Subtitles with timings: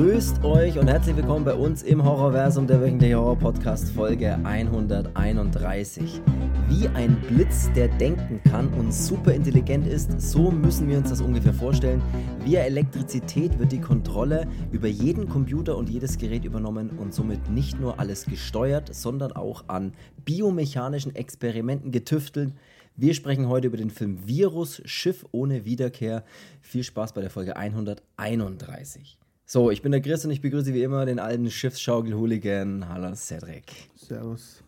[0.00, 6.22] Grüßt euch und herzlich willkommen bei uns im Horrorversum der wöchentliche Horror Podcast Folge 131.
[6.70, 11.20] Wie ein Blitz, der denken kann und super intelligent ist, so müssen wir uns das
[11.20, 12.00] ungefähr vorstellen.
[12.42, 17.78] Via Elektrizität wird die Kontrolle über jeden Computer und jedes Gerät übernommen und somit nicht
[17.78, 19.92] nur alles gesteuert, sondern auch an
[20.24, 22.54] biomechanischen Experimenten getüftelt.
[22.96, 26.24] Wir sprechen heute über den Film Virus, Schiff ohne Wiederkehr.
[26.62, 29.19] Viel Spaß bei der Folge 131.
[29.52, 32.88] So, ich bin der Chris und ich begrüße wie immer den alten Schiffsschaukel-Hooligan.
[32.88, 33.90] Hallo Cedric.
[33.96, 34.62] Servus.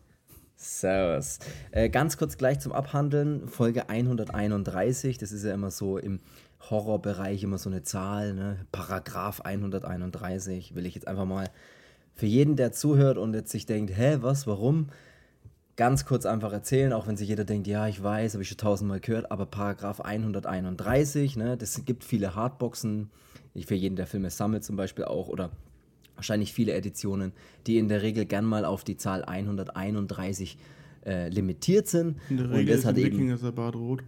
[0.56, 1.38] Servus.
[1.70, 3.46] Äh, ganz kurz gleich zum Abhandeln.
[3.46, 6.18] Folge 131, das ist ja immer so im
[6.68, 8.66] Horrorbereich immer so eine Zahl, ne?
[8.72, 10.74] Paragraph 131.
[10.74, 11.48] Will ich jetzt einfach mal
[12.16, 14.88] für jeden, der zuhört und jetzt sich denkt, hä, was, warum?
[15.76, 18.58] Ganz kurz einfach erzählen, auch wenn sich jeder denkt, ja, ich weiß, habe ich schon
[18.58, 23.10] tausendmal gehört, aber Paragraph 131, ne, das gibt viele Hardboxen,
[23.60, 25.50] für jeden, der Filme sammelt zum Beispiel auch, oder
[26.16, 27.32] wahrscheinlich viele Editionen,
[27.66, 30.56] die in der Regel gern mal auf die Zahl 131
[31.04, 32.18] äh, limitiert sind.
[32.30, 34.02] In der Regel und das ist hat eben, Wikinger sein Bart rot.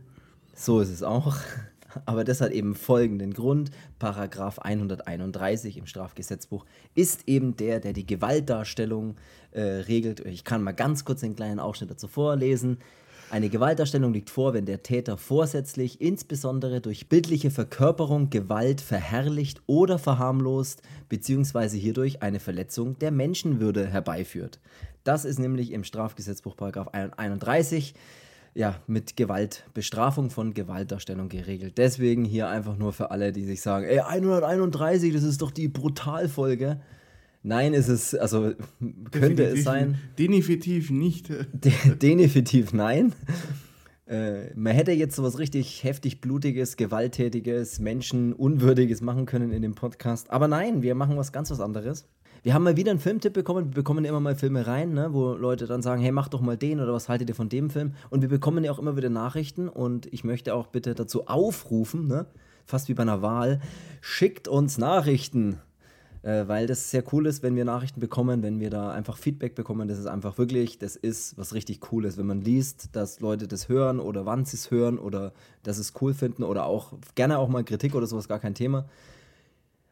[0.55, 1.37] so ist es auch.
[2.07, 3.71] Aber das hat eben folgenden Grund.
[4.01, 9.17] Paragraph 131 im Strafgesetzbuch ist eben der, der die Gewaltdarstellung
[9.53, 10.21] äh, regelt.
[10.21, 12.79] Ich kann mal ganz kurz den kleinen Ausschnitt dazu vorlesen.
[13.35, 19.99] Eine Gewaltdarstellung liegt vor, wenn der Täter vorsätzlich, insbesondere durch bildliche Verkörperung, Gewalt verherrlicht oder
[19.99, 24.61] verharmlost, beziehungsweise hierdurch eine Verletzung der Menschenwürde herbeiführt.
[25.03, 27.95] Das ist nämlich im Strafgesetzbuch Paragraph 31
[28.55, 31.77] ja, mit Gewalt, Bestrafung von Gewaltdarstellung geregelt.
[31.77, 35.67] Deswegen hier einfach nur für alle, die sich sagen, ey, 131, das ist doch die
[35.67, 36.79] Brutalfolge.
[37.47, 38.53] Nein, ist es, also
[39.13, 39.99] könnte Definitiv- es sein.
[40.19, 41.29] Definitiv nicht.
[41.53, 43.13] De definitiv nein.
[44.07, 50.31] Äh, man hätte jetzt sowas richtig heftig blutiges, gewalttätiges, menschenunwürdiges machen können in dem Podcast.
[50.31, 52.09] Aber nein, wir machen was ganz was anderes.
[52.43, 53.67] Wir haben mal wieder einen Filmtipp bekommen.
[53.67, 56.57] Wir bekommen immer mal Filme rein, ne, wo Leute dann sagen, hey, mach doch mal
[56.59, 57.93] den oder was haltet ihr von dem Film?
[58.11, 62.07] Und wir bekommen ja auch immer wieder Nachrichten und ich möchte auch bitte dazu aufrufen,
[62.07, 62.27] ne,
[62.67, 63.61] fast wie bei einer Wahl,
[64.03, 65.59] schickt uns Nachrichten
[66.25, 69.55] äh, weil das sehr cool ist, wenn wir Nachrichten bekommen, wenn wir da einfach Feedback
[69.55, 69.89] bekommen.
[69.89, 73.69] Das ist einfach wirklich, das ist was richtig Cooles, wenn man liest, dass Leute das
[73.69, 77.49] hören oder wann sie es hören oder dass es cool finden oder auch gerne auch
[77.49, 78.87] mal Kritik oder sowas, gar kein Thema.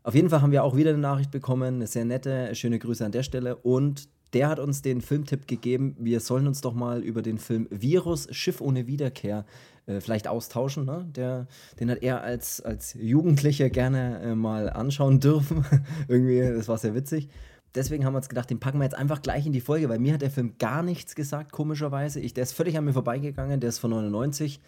[0.05, 3.05] Auf jeden Fall haben wir auch wieder eine Nachricht bekommen, eine sehr nette, schöne Grüße
[3.05, 7.03] an der Stelle und der hat uns den Filmtipp gegeben, wir sollen uns doch mal
[7.03, 9.45] über den Film Virus, Schiff ohne Wiederkehr
[9.87, 10.85] äh, vielleicht austauschen.
[10.85, 11.07] Ne?
[11.15, 11.47] Der,
[11.81, 15.65] den hat er als, als Jugendlicher gerne äh, mal anschauen dürfen.
[16.09, 17.29] Irgendwie, das war sehr witzig.
[17.75, 19.99] Deswegen haben wir uns gedacht, den packen wir jetzt einfach gleich in die Folge, weil
[19.99, 22.21] mir hat der Film gar nichts gesagt, komischerweise.
[22.21, 24.61] Ich, der ist völlig an mir vorbeigegangen, der ist von 99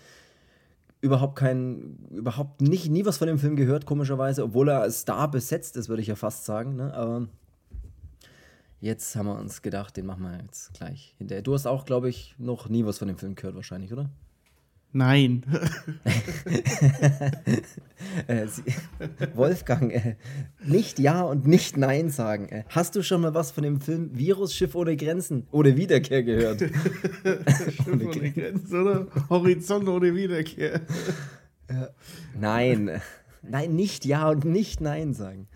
[1.03, 5.77] überhaupt kein, überhaupt nicht, nie was von dem Film gehört, komischerweise, obwohl er Star besetzt
[5.77, 6.77] ist, würde ich ja fast sagen.
[6.77, 6.95] Ne?
[6.95, 7.29] Aber
[8.81, 11.43] jetzt haben wir uns gedacht, den machen wir jetzt gleich hinterher.
[11.43, 14.09] Du hast auch, glaube ich, noch nie was von dem Film gehört, wahrscheinlich, oder?
[14.95, 15.45] Nein.
[18.29, 18.63] Äh, sie,
[19.35, 20.17] Wolfgang, äh,
[20.65, 22.49] nicht Ja und nicht Nein sagen.
[22.49, 26.23] Äh, hast du schon mal was von dem Film Virus, Schiff ohne Grenzen ohne Wiederkehr
[26.23, 26.61] gehört?
[26.61, 29.07] Schiff ohne Grenzen, oder?
[29.31, 30.83] Horizont ohne Wiederkehr.
[32.39, 33.01] Nein.
[33.43, 35.49] Nein, nicht Ja und nicht Nein sagen.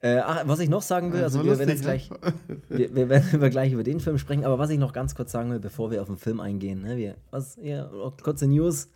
[0.00, 2.94] Äh, ach, was ich noch sagen will, also So wir werden jetzt lustig, gleich, wir,
[2.94, 5.50] wir werden über gleich über den Film sprechen, aber was ich noch ganz kurz sagen
[5.50, 7.90] will, bevor wir auf den Film eingehen, ne, wir, was, ja,
[8.22, 8.90] kurze News,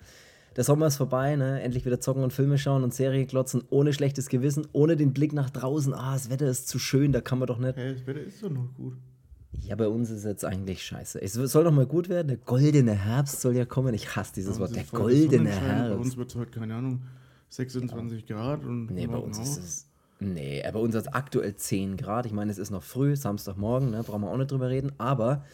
[0.55, 3.93] der Sommer ist vorbei, ne, endlich wieder zocken und Filme schauen und Serie glotzen, ohne
[3.93, 7.41] schlechtes Gewissen, ohne den Blick nach draußen, ah, das Wetter ist zu schön, da kann
[7.41, 7.77] man doch nicht.
[7.77, 8.95] Hey, das Wetter ist doch noch gut.
[9.61, 11.21] Ja, bei uns ist jetzt eigentlich scheiße.
[11.21, 14.61] Es soll doch mal gut werden, der goldene Herbst soll ja kommen, ich hasse dieses
[14.61, 15.89] Wort, der goldene Sonnenschein.
[15.89, 16.17] Bei uns Herbst.
[16.17, 17.03] wird es heute, keine Ahnung,
[17.49, 19.92] 26 Grad und Nee, bei uns ist es.
[20.23, 22.27] Nee, bei uns ist es aktuell 10 Grad.
[22.27, 24.93] Ich meine, es ist noch früh, Samstagmorgen, ne, brauchen wir auch nicht drüber reden.
[24.99, 25.45] Aber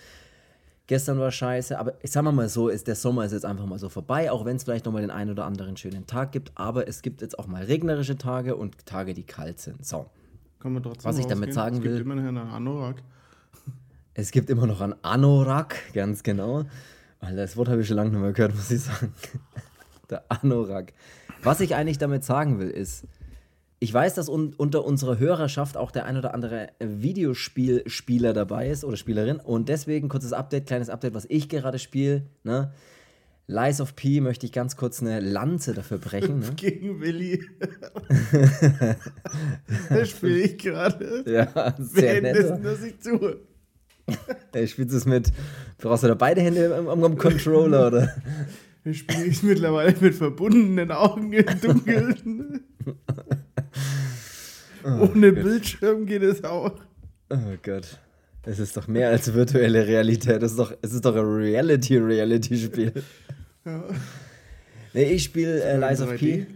[0.86, 1.78] gestern war scheiße.
[1.78, 4.30] Aber ich sag mal mal so, ist, der Sommer ist jetzt einfach mal so vorbei,
[4.30, 6.52] auch wenn es vielleicht noch mal den einen oder anderen schönen Tag gibt.
[6.56, 9.84] Aber es gibt jetzt auch mal regnerische Tage und Tage, die kalt sind.
[9.86, 10.06] So,
[10.60, 13.02] Kann man trotzdem Was ich damit sagen es gibt will- immerhin einen Anorak.
[14.14, 16.64] es gibt immer noch einen Anorak, ganz genau.
[17.20, 19.12] Weil das Wort habe ich schon lange nicht mehr gehört, muss ich sagen.
[20.10, 20.92] Der Anorak.
[21.42, 23.04] Was ich eigentlich damit sagen will, ist,
[23.80, 28.84] ich weiß, dass un unter unserer Hörerschaft auch der ein oder andere Videospielspieler dabei ist
[28.84, 29.38] oder Spielerin.
[29.38, 32.22] Und deswegen kurzes Update, kleines Update, was ich gerade spiele.
[32.42, 32.72] Ne?
[33.46, 36.40] Lies of P möchte ich ganz kurz eine Lanze dafür brechen.
[36.40, 36.50] Ne?
[36.56, 37.42] Gegen Willi.
[39.88, 41.24] das spiele ich gerade.
[41.26, 42.34] Ja, sehr nett.
[42.34, 43.40] Währenddessen, dass ich tue.
[44.52, 45.32] Äh, Spielst du es mit,
[45.78, 48.14] brauchst du da beide Hände am, am, am Controller oder?
[48.84, 52.64] Das spiele ich mittlerweile mit verbundenen Augen im Dunkeln.
[54.84, 55.44] Oh Ohne Gott.
[55.44, 56.72] Bildschirm geht es auch.
[57.30, 57.98] Oh Gott.
[58.42, 60.42] Es ist doch mehr als virtuelle Realität.
[60.42, 62.92] Es ist doch, es ist doch ein Reality-Reality-Spiel.
[63.64, 63.84] Ja.
[64.94, 66.46] Nee, ich spiele äh, Lies of P.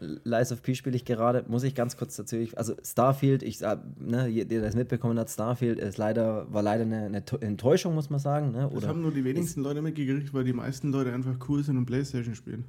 [0.00, 2.36] Lies of P spiele ich gerade, muss ich ganz kurz dazu.
[2.56, 7.22] Also Starfield, ich ne, der das mitbekommen hat, Starfield ist leider, war leider eine, eine
[7.40, 8.52] Enttäuschung, muss man sagen.
[8.52, 8.68] Ne?
[8.68, 11.76] Oder das haben nur die wenigsten Leute mitgekriegt, weil die meisten Leute einfach cool sind
[11.76, 12.64] und Playstation spielen.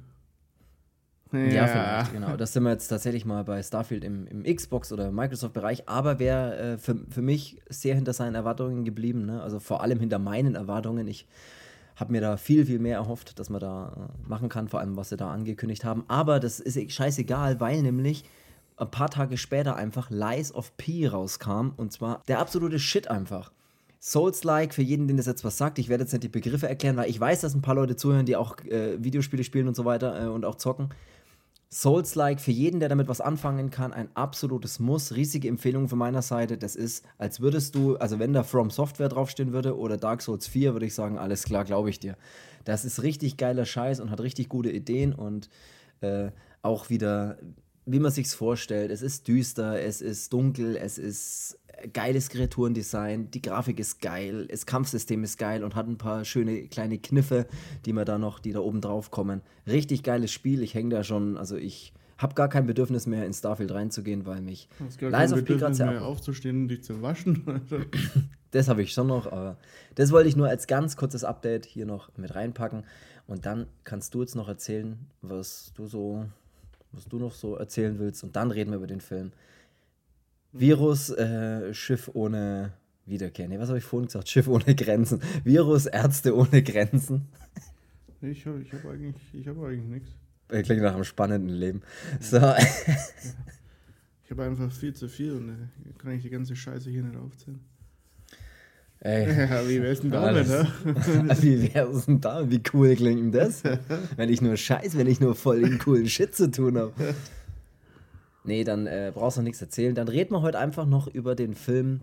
[1.32, 2.36] Ja, ja vielleicht, genau.
[2.36, 6.56] Das sind wir jetzt tatsächlich mal bei Starfield im, im Xbox- oder Microsoft-Bereich, aber wäre
[6.56, 9.26] äh, für, für mich sehr hinter seinen Erwartungen geblieben.
[9.26, 9.42] Ne?
[9.42, 11.08] Also vor allem hinter meinen Erwartungen.
[11.08, 11.26] Ich
[11.96, 14.96] habe mir da viel, viel mehr erhofft, dass man da äh, machen kann, vor allem
[14.96, 16.04] was sie da angekündigt haben.
[16.08, 18.24] Aber das ist e-, scheißegal, weil nämlich
[18.76, 23.52] ein paar Tage später einfach Lies of P rauskam und zwar der absolute Shit einfach.
[24.00, 26.96] Souls-like, für jeden, den das jetzt was sagt, ich werde jetzt nicht die Begriffe erklären,
[26.96, 29.84] weil ich weiß, dass ein paar Leute zuhören, die auch äh, Videospiele spielen und so
[29.84, 30.88] weiter äh, und auch zocken.
[31.72, 35.14] Souls-like, für jeden, der damit was anfangen kann, ein absolutes Muss.
[35.14, 36.58] Riesige Empfehlung von meiner Seite.
[36.58, 40.46] Das ist, als würdest du, also wenn da From Software draufstehen würde oder Dark Souls
[40.46, 42.18] 4, würde ich sagen, alles klar, glaube ich dir.
[42.66, 45.48] Das ist richtig geiler Scheiß und hat richtig gute Ideen und
[46.02, 46.30] äh,
[46.60, 47.38] auch wieder,
[47.86, 48.90] wie man sich's vorstellt.
[48.90, 51.58] Es ist düster, es ist dunkel, es ist
[51.92, 56.68] geiles Kreaturendesign, die Grafik ist geil, das Kampfsystem ist geil und hat ein paar schöne
[56.68, 57.46] kleine Kniffe,
[57.84, 59.42] die mir da noch, die da oben drauf kommen.
[59.66, 63.32] Richtig geiles Spiel, ich hänge da schon, also ich habe gar kein Bedürfnis mehr in
[63.32, 64.68] Starfield reinzugehen, weil mich
[65.00, 67.42] Lies of P gerade sehr mehr aufzustehen und dich zu waschen.
[68.52, 69.56] das habe ich schon noch, aber
[69.96, 72.84] das wollte ich nur als ganz kurzes Update hier noch mit reinpacken
[73.26, 76.26] und dann kannst du jetzt noch erzählen, was du so
[76.92, 79.32] was du noch so erzählen willst und dann reden wir über den Film.
[80.52, 82.72] Virus, äh, Schiff ohne
[83.06, 83.48] Wiederkehr.
[83.48, 84.28] Nee, was habe ich vorhin gesagt?
[84.28, 85.20] Schiff ohne Grenzen.
[85.44, 87.28] Virus, Ärzte ohne Grenzen.
[88.20, 90.10] Ich habe ich hab eigentlich, hab eigentlich nichts.
[90.48, 91.82] Klingt nach einem spannenden Leben.
[92.20, 92.38] So.
[94.24, 97.18] Ich habe einfach viel zu viel und äh, kann ich die ganze Scheiße hier nicht
[97.18, 97.60] aufzählen.
[99.00, 99.26] Ey.
[99.50, 100.66] Ja, wie wär's denn damit, ne?
[101.40, 102.50] wie wär's denn damit?
[102.50, 103.62] Wie cool klingt denn das?
[104.16, 106.92] wenn ich nur Scheiß, wenn ich nur voll den coolen Shit zu tun habe.
[108.44, 109.94] Nee, dann äh, brauchst du nichts erzählen.
[109.94, 112.02] Dann reden wir heute einfach noch über den Film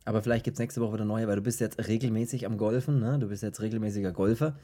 [0.04, 3.00] Aber vielleicht gibt es nächste Woche wieder neue, weil du bist jetzt regelmäßig am Golfen,
[3.00, 3.18] ne?
[3.18, 4.56] Du bist jetzt regelmäßiger Golfer.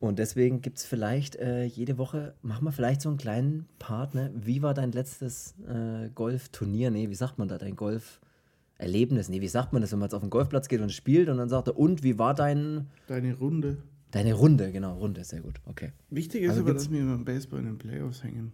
[0.00, 4.16] Und deswegen gibt es vielleicht äh, jede Woche, machen wir vielleicht so einen kleinen Part,
[4.16, 4.32] ne?
[4.34, 6.90] Wie war dein letztes äh, Golfturnier?
[6.90, 9.28] Nee, wie sagt man da, dein Golferlebnis?
[9.28, 11.36] Nee, wie sagt man das, wenn man jetzt auf den Golfplatz geht und spielt und
[11.36, 12.88] dann sagt er, und wie war dein.
[13.06, 13.76] Deine Runde.
[14.12, 15.92] Deine Runde, genau, Runde, sehr gut, okay.
[16.10, 18.52] Wichtig ist also aber, dass wir beim Baseball in den Playoffs hängen.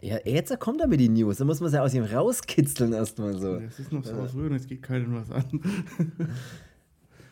[0.00, 1.38] Ja, jetzt kommt er mit die News.
[1.38, 3.56] Da muss man es ja aus ihm rauskitzeln erstmal so.
[3.56, 5.44] Es ist noch so früh und es geht keinem was an.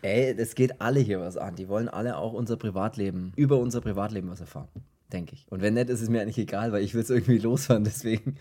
[0.03, 1.57] Ey, das geht alle hier was an.
[1.57, 4.69] Die wollen alle auch unser Privatleben, über unser Privatleben was erfahren.
[5.13, 5.47] Denke ich.
[5.49, 7.85] Und wenn nicht, ist es mir eigentlich egal, weil ich will es irgendwie losfahren.
[7.85, 8.37] Deswegen.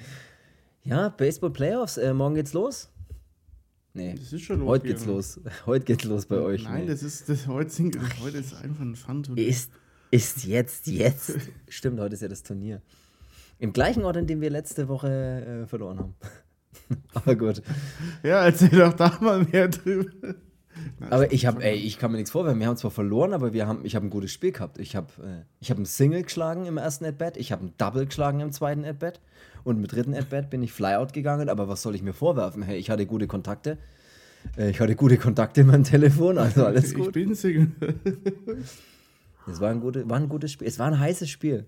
[0.84, 1.98] Ja, Baseball Playoffs.
[1.98, 2.90] Äh, morgen geht's los.
[3.96, 4.14] Nee.
[4.14, 5.40] Das ist schon Heute geht's los.
[5.66, 6.66] Heute geht's los bei euch.
[6.66, 6.88] Nein, nee.
[6.88, 9.48] das ist das heute, sind, heute ist einfach ein Fun-Turnier.
[9.48, 9.72] Ist,
[10.12, 11.38] ist jetzt, jetzt.
[11.70, 12.82] Stimmt, heute ist ja das Turnier.
[13.58, 16.16] Im gleichen Ort, in dem wir letzte Woche äh, verloren haben.
[17.14, 17.62] Aber gut.
[18.22, 20.36] Ja, erzähl doch da mal mehr drüber.
[21.10, 22.60] Aber ich habe, ey, ich kann mir nichts vorwerfen.
[22.60, 24.78] Wir haben zwar verloren, aber wir haben, ich habe ein gutes Spiel gehabt.
[24.80, 28.06] Ich habe, äh, ich habe ein Single geschlagen im ersten At-Bat, ich habe ein Double
[28.06, 29.20] geschlagen im zweiten At-Bat
[29.64, 31.50] und im dritten At-Bat bin ich Flyout gegangen.
[31.50, 32.64] Aber was soll ich mir vorwerfen?
[32.64, 33.78] Hey, ich hatte gute Kontakte.
[34.58, 37.08] Äh, ich hatte gute Kontakte in meinem Telefon, also alles gut.
[37.08, 37.72] Ich bin Single.
[39.48, 40.68] Es war ein, gute, war ein gutes Spiel.
[40.68, 41.66] Es war ein heißes Spiel.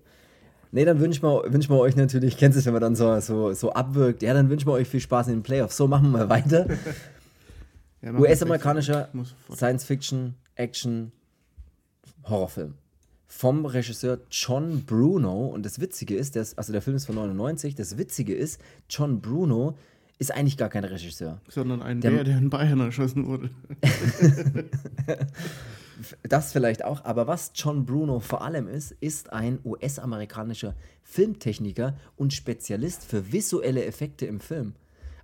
[0.70, 3.18] Nee, dann wünschen wir, wünschen wir euch natürlich, kennst du es, wenn man dann so,
[3.20, 5.76] so, so abwirkt, ja, dann wünschen wir euch viel Spaß in den Playoffs.
[5.76, 6.66] So, machen wir weiter.
[8.02, 9.08] Ja, US-amerikanischer
[9.52, 11.12] Science-Fiction, Action,
[12.24, 12.74] Horrorfilm.
[13.26, 15.46] vom Regisseur John Bruno.
[15.46, 19.20] Und das Witzige ist, das, also der Film ist von 99, das Witzige ist, John
[19.20, 19.76] Bruno
[20.18, 21.40] ist eigentlich gar kein Regisseur.
[21.48, 23.50] Sondern ein der, Bär, der in Bayern erschossen wurde.
[26.22, 30.74] das vielleicht auch, aber was John Bruno vor allem ist, ist ein US-amerikanischer
[31.04, 34.74] Filmtechniker und Spezialist für visuelle Effekte im Film.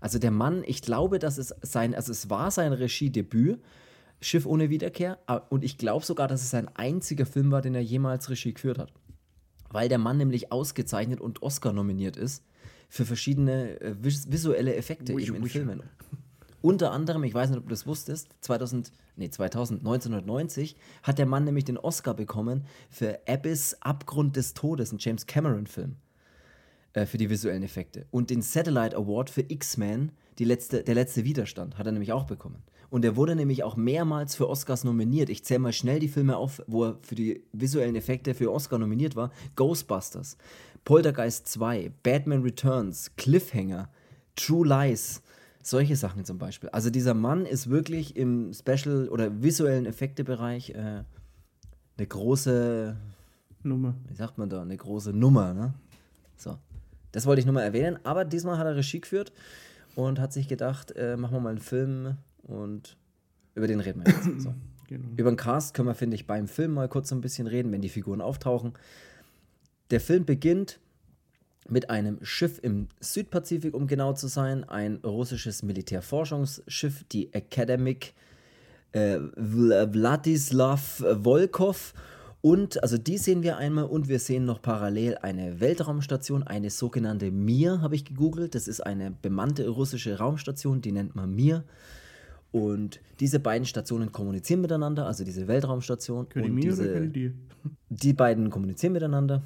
[0.05, 3.59] Also der Mann, ich glaube, dass es sein, also es war sein Regiedebüt,
[4.21, 5.19] Schiff ohne Wiederkehr,
[5.49, 8.77] und ich glaube sogar, dass es sein einziger Film war, den er jemals Regie geführt
[8.77, 8.93] hat.
[9.71, 12.45] Weil der Mann nämlich ausgezeichnet und Oscar nominiert ist
[12.91, 15.53] für verschiedene äh, vis visuelle Effekte wish, eben in wish.
[15.53, 15.83] Filmen.
[16.61, 21.25] Unter anderem, ich weiß nicht, ob du das wusstest, 2000, nee, 2000, 1990 hat der
[21.25, 25.97] Mann nämlich den Oscar bekommen für Abyss Abgrund des Todes, ein James Cameron-Film.
[26.95, 28.07] Äh, für die visuellen Effekte.
[28.13, 32.63] Und den Satellite Award für X-Men, letzte, der letzte Widerstand, hat er nämlich auch bekommen.
[32.89, 35.29] Und er wurde nämlich auch mehrmals für Oscars nominiert.
[35.29, 38.79] Ich zähle mal schnell die Filme auf, wo er für die visuellen Effekte für Oscar
[38.79, 39.33] nominiert war.
[39.57, 40.37] Ghostbusters,
[40.85, 43.91] Poltergeist 2, Batman Returns, Cliffhanger,
[44.37, 45.21] True Lies,
[45.65, 46.69] solche Sachen zum Beispiel.
[46.69, 51.03] Also dieser Mann ist wirklich im Special- oder visuellen Effektebereich äh,
[51.97, 52.97] eine große
[53.65, 53.97] Nummer.
[54.07, 54.63] Wie sagt man da?
[54.63, 55.75] Eine große Nummer, ne?
[56.37, 56.57] So.
[57.15, 59.33] Das wollte ich nur mal erwähnen, aber diesmal hat er Regie geführt
[59.95, 62.97] und hat sich gedacht, äh, machen wir mal einen Film und
[63.55, 64.43] über den reden wir jetzt.
[64.43, 64.55] So.
[64.87, 65.09] Genau.
[65.17, 67.73] Über den Cast können wir, finde ich, beim Film mal kurz so ein bisschen reden,
[67.73, 68.75] wenn die Figuren auftauchen.
[69.91, 70.79] Der Film beginnt
[71.71, 78.13] mit einem Schiff im Südpazifik, um genau zu sein, ein russisches Militärforschungsschiff, die Academic
[78.93, 81.95] äh, Vladislav Volkov
[82.45, 87.31] und also die sehen wir einmal und wir sehen noch parallel eine Weltraumstation, eine sogenannte
[87.31, 88.55] Mir, habe ich gegoogelt.
[88.55, 91.65] Das ist eine bemannte russische Raumstation, die nennt man Mir.
[92.53, 97.33] Und diese beiden Stationen kommunizieren miteinander, also diese Weltraumstation können und die diese, die?
[97.89, 99.43] die beiden kommunizieren miteinander,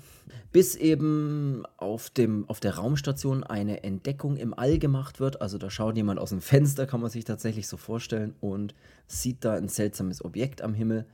[0.51, 5.41] bis eben auf, dem, auf der Raumstation eine Entdeckung im All gemacht wird.
[5.41, 8.75] Also da schaut jemand aus dem Fenster, kann man sich tatsächlich so vorstellen, und
[9.07, 11.07] sieht da ein seltsames Objekt am Himmel.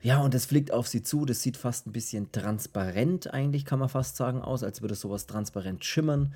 [0.00, 1.24] Ja, und es fliegt auf sie zu.
[1.24, 5.26] Das sieht fast ein bisschen transparent, eigentlich kann man fast sagen, aus, als würde sowas
[5.26, 6.34] transparent schimmern.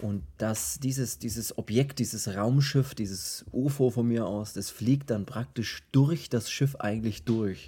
[0.00, 5.26] Und das, dieses, dieses Objekt, dieses Raumschiff, dieses UFO von mir aus, das fliegt dann
[5.26, 7.66] praktisch durch das Schiff eigentlich durch.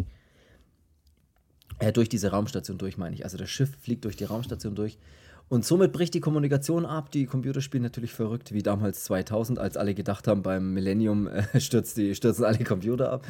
[1.81, 3.25] Äh, durch diese Raumstation durch, meine ich.
[3.25, 4.99] Also das Schiff fliegt durch die Raumstation durch.
[5.49, 7.11] Und somit bricht die Kommunikation ab.
[7.11, 11.43] Die Computer spielen natürlich verrückt, wie damals 2000, als alle gedacht haben, beim Millennium äh,
[11.61, 13.27] stürzt die, stürzen alle Computer ab.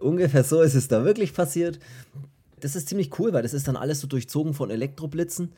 [0.00, 1.78] Ungefähr so ist es da wirklich passiert.
[2.60, 5.52] Das ist ziemlich cool, weil das ist dann alles so durchzogen von Elektroblitzen.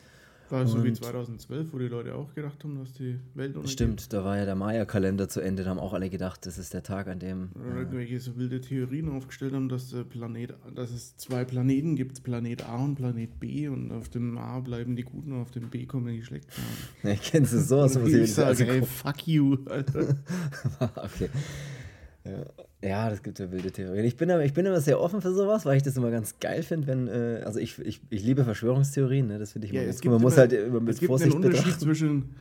[0.50, 3.70] War so wie 2012, wo die Leute auch gedacht haben, dass die Welt untergeht.
[3.70, 6.74] Stimmt, da war ja der Maya-Kalender zu Ende, da haben auch alle gedacht, das ist
[6.74, 7.50] der Tag, an dem.
[7.54, 11.94] Oder äh, irgendwelche so wilde Theorien aufgestellt haben, dass, der Planet, dass es zwei Planeten
[11.94, 15.52] gibt, Planet A und Planet B und auf dem A bleiben die Guten und auf
[15.52, 16.50] dem B kommen die Schlechten.
[17.04, 17.96] Ja, kennst du sowas?
[17.96, 19.56] Und ich sage, ey, fuck you.
[19.66, 20.16] Alter.
[20.96, 21.30] okay.
[22.24, 22.44] Ja.
[22.82, 24.06] Ja, das gibt ja wilde Theorien.
[24.06, 26.38] Ich bin, aber, ich bin immer sehr offen für sowas, weil ich das immer ganz
[26.38, 29.38] geil finde, wenn, äh, also ich, ich, ich liebe Verschwörungstheorien, ne?
[29.38, 30.12] das finde ich ja, immer ganz cool.
[30.12, 31.84] Man muss halt immer mit es gibt Vorsicht einen Unterschied betrachten.
[31.84, 32.34] zwischen,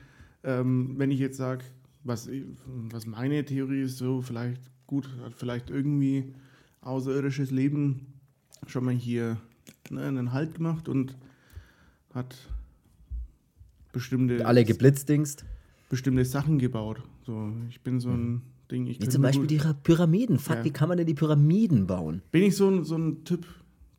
[0.45, 1.65] ähm, wenn ich jetzt sage,
[2.05, 2.29] was,
[2.65, 6.33] was meine Theorie ist, so vielleicht gut, hat vielleicht irgendwie
[6.81, 8.13] außerirdisches Leben
[8.65, 9.37] schon mal hier
[9.89, 11.17] ne, einen Halt gemacht und
[12.13, 12.33] hat
[13.91, 14.45] bestimmte...
[14.45, 15.43] Alle geblitzdingst?
[15.89, 17.01] Bestimmte Sachen gebaut.
[17.25, 18.21] So, ich bin so ein...
[18.21, 18.87] Mhm Ding.
[18.87, 20.39] Ich wie zum Beispiel die Pyramiden.
[20.39, 20.63] Fuck, ja.
[20.63, 22.21] wie kann man denn die Pyramiden bauen?
[22.31, 23.45] Bin ich so ein, so ein Typ,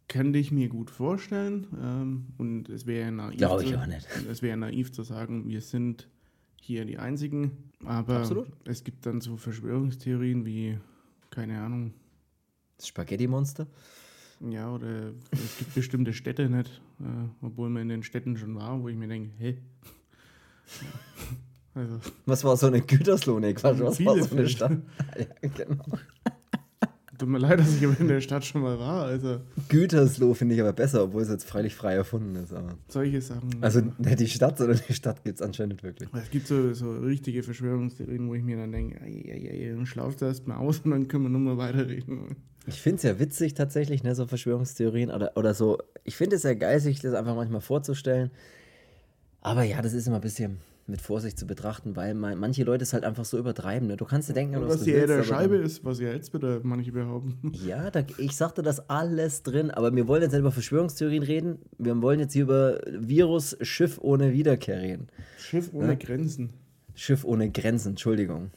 [0.08, 1.66] könnte ich mir gut vorstellen.
[1.80, 3.38] Ähm, und es wäre naiv.
[3.38, 4.06] Glaube ich auch nicht.
[4.30, 6.08] Es wäre naiv zu sagen, wir sind
[6.60, 7.70] hier die Einzigen.
[7.84, 8.48] Aber Absolut.
[8.64, 10.78] es gibt dann so Verschwörungstheorien wie,
[11.30, 11.94] keine Ahnung.
[12.76, 13.66] Das Spaghetti-Monster?
[14.48, 17.04] Ja, oder es gibt bestimmte Städte nicht, äh,
[17.42, 19.58] obwohl man in den Städten schon war, wo ich mir denke, hä?
[21.74, 22.00] Also.
[22.26, 23.38] Was war so eine Gütersloh?
[23.38, 24.72] Nee, Quatsch, was war so eine Stadt?
[25.18, 25.84] ja, genau.
[27.20, 29.04] Tut mir leid, dass ich in der Stadt schon mal war.
[29.04, 29.40] Also.
[29.68, 32.52] Gütersloh finde ich aber besser, obwohl es jetzt freilich frei erfunden ist.
[32.52, 32.78] Aber.
[32.88, 33.50] Solche Sachen.
[33.60, 36.08] Also nicht die Stadt, sondern die Stadt gibt es anscheinend wirklich.
[36.14, 40.56] Es gibt so, so richtige Verschwörungstheorien, wo ich mir dann denke, dann schlafst du erstmal
[40.56, 42.36] aus und dann können wir nochmal weiterreden.
[42.66, 45.78] Ich finde es ja witzig tatsächlich, ne, so Verschwörungstheorien oder, oder so.
[46.04, 48.30] Ich finde es ja geil, sich das einfach manchmal vorzustellen.
[49.42, 50.58] Aber ja, das ist immer ein bisschen,
[50.90, 53.88] mit Vorsicht zu betrachten, weil man, manche Leute es halt einfach so übertreiben.
[53.88, 53.96] Ne?
[53.96, 56.92] Du kannst dir denken, was, was die der Scheibe ist, was ja jetzt bitte manche
[56.92, 57.52] behaupten.
[57.66, 61.58] Ja, da, ich sagte das alles drin, aber wir wollen jetzt nicht über Verschwörungstheorien reden.
[61.78, 65.08] Wir wollen jetzt hier über Virus Schiff ohne Wiederkehr reden.
[65.38, 65.94] Schiff ohne ja?
[65.94, 66.50] Grenzen.
[66.94, 68.50] Schiff ohne Grenzen, Entschuldigung.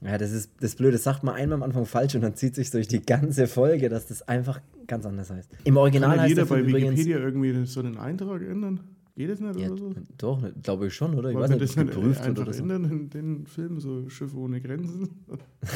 [0.00, 0.92] Ja, das ist das Blöde.
[0.92, 3.88] Das sagt man einmal am Anfang falsch und dann zieht sich durch die ganze Folge,
[3.88, 5.50] dass das einfach ganz anders heißt.
[5.64, 6.92] Im Original Kann heißt jeder bei übrigens.
[6.92, 8.80] Wikipedia irgendwie so einen Eintrag ändern?
[9.20, 9.92] Geht das nicht Ja, oder so?
[10.16, 11.28] doch, glaube ich schon, oder?
[11.28, 12.64] Ich Wollen weiß nicht, das ob es geprüft wird oder so.
[12.64, 15.10] in den Film, so Schiff ohne Grenzen?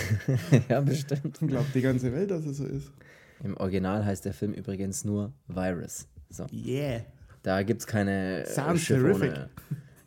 [0.71, 1.39] ja, bestimmt.
[1.41, 2.91] Glaubt die ganze Welt, dass es so ist.
[3.43, 6.09] Im Original heißt der Film übrigens nur Virus.
[6.31, 6.47] So.
[6.55, 7.03] Yeah.
[7.43, 9.33] Da gibt es keine äh, Sounds Schiff terrific.
[9.33, 9.51] ohne.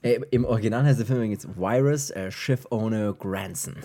[0.02, 3.76] Äh, Im Original heißt der Film übrigens Virus, äh, Schiff ohne Granson.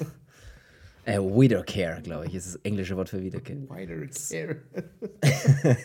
[1.04, 3.58] äh, Wiedercare, glaube ich, ist das englische Wort für Wiederkehr.
[3.68, 4.62] Wider care.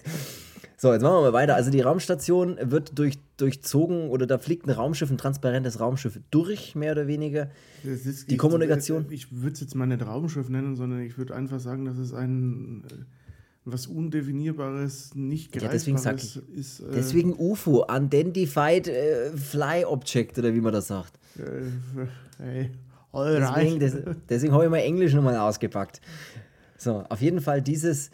[0.80, 1.56] So, jetzt machen wir mal weiter.
[1.56, 6.76] Also die Raumstation wird durch, durchzogen oder da fliegt ein Raumschiff, ein transparentes Raumschiff durch,
[6.76, 7.50] mehr oder weniger.
[7.84, 9.08] Ist, Die ich- Kommunikation?
[9.10, 12.14] Ich würde es jetzt mal nicht Raumschiff nennen, sondern ich würde einfach sagen, dass es
[12.14, 12.94] ein äh,
[13.66, 16.80] was Undefinierbares, nicht Ja, deswegen sag greifbares ist.
[16.82, 21.14] Äh, Deswegen UFO, Unidentified äh, Fly Object oder wie man das sagt.
[21.38, 22.04] Äh,
[22.38, 22.70] hey,
[23.14, 23.96] Deswegen, des,
[24.30, 26.02] deswegen habe ich mal Englisch nochmal ausgepackt.
[26.78, 28.12] So, auf jeden Fall dieses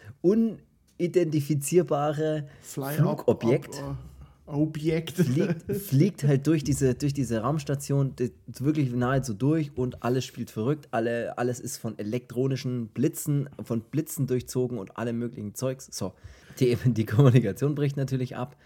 [1.00, 3.97] unidentifizierbare Fly Flugobjekt Ob, ob,
[4.45, 5.13] Objekt.
[5.13, 8.13] fliegt, fliegt halt durch diese, durch diese Raumstation
[8.59, 10.89] wirklich nahezu durch und alles spielt verrückt.
[10.91, 15.88] Alle, alles ist von elektronischen Blitzen, von Blitzen durchzogen und allem möglichen Zeugs.
[15.91, 16.13] So,
[16.59, 18.57] die, die Kommunikation bricht natürlich ab.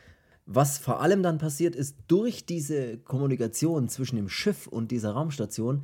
[0.49, 5.81] Was vor allem dann passiert, ist, durch diese Kommunikation zwischen dem Schiff und dieser Raumstation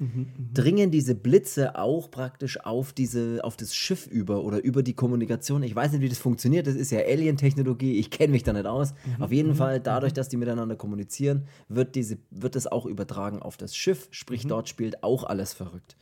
[0.54, 5.64] dringen diese Blitze auch praktisch auf, diese, auf das Schiff über oder über die Kommunikation.
[5.64, 6.66] Ich weiß nicht, wie das funktioniert.
[6.66, 8.00] Das ist ja Alien-Technologie.
[8.00, 8.94] Ich kenne mich da nicht aus.
[9.20, 13.58] Auf jeden Fall, dadurch, dass die miteinander kommunizieren, wird, diese, wird das auch übertragen auf
[13.58, 14.08] das Schiff.
[14.12, 15.98] Sprich, dort spielt auch alles verrückt.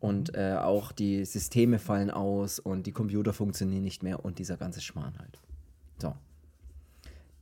[0.00, 4.56] Und äh, auch die Systeme fallen aus und die Computer funktionieren nicht mehr und dieser
[4.56, 5.38] ganze Schmarrn halt.
[5.98, 6.14] So.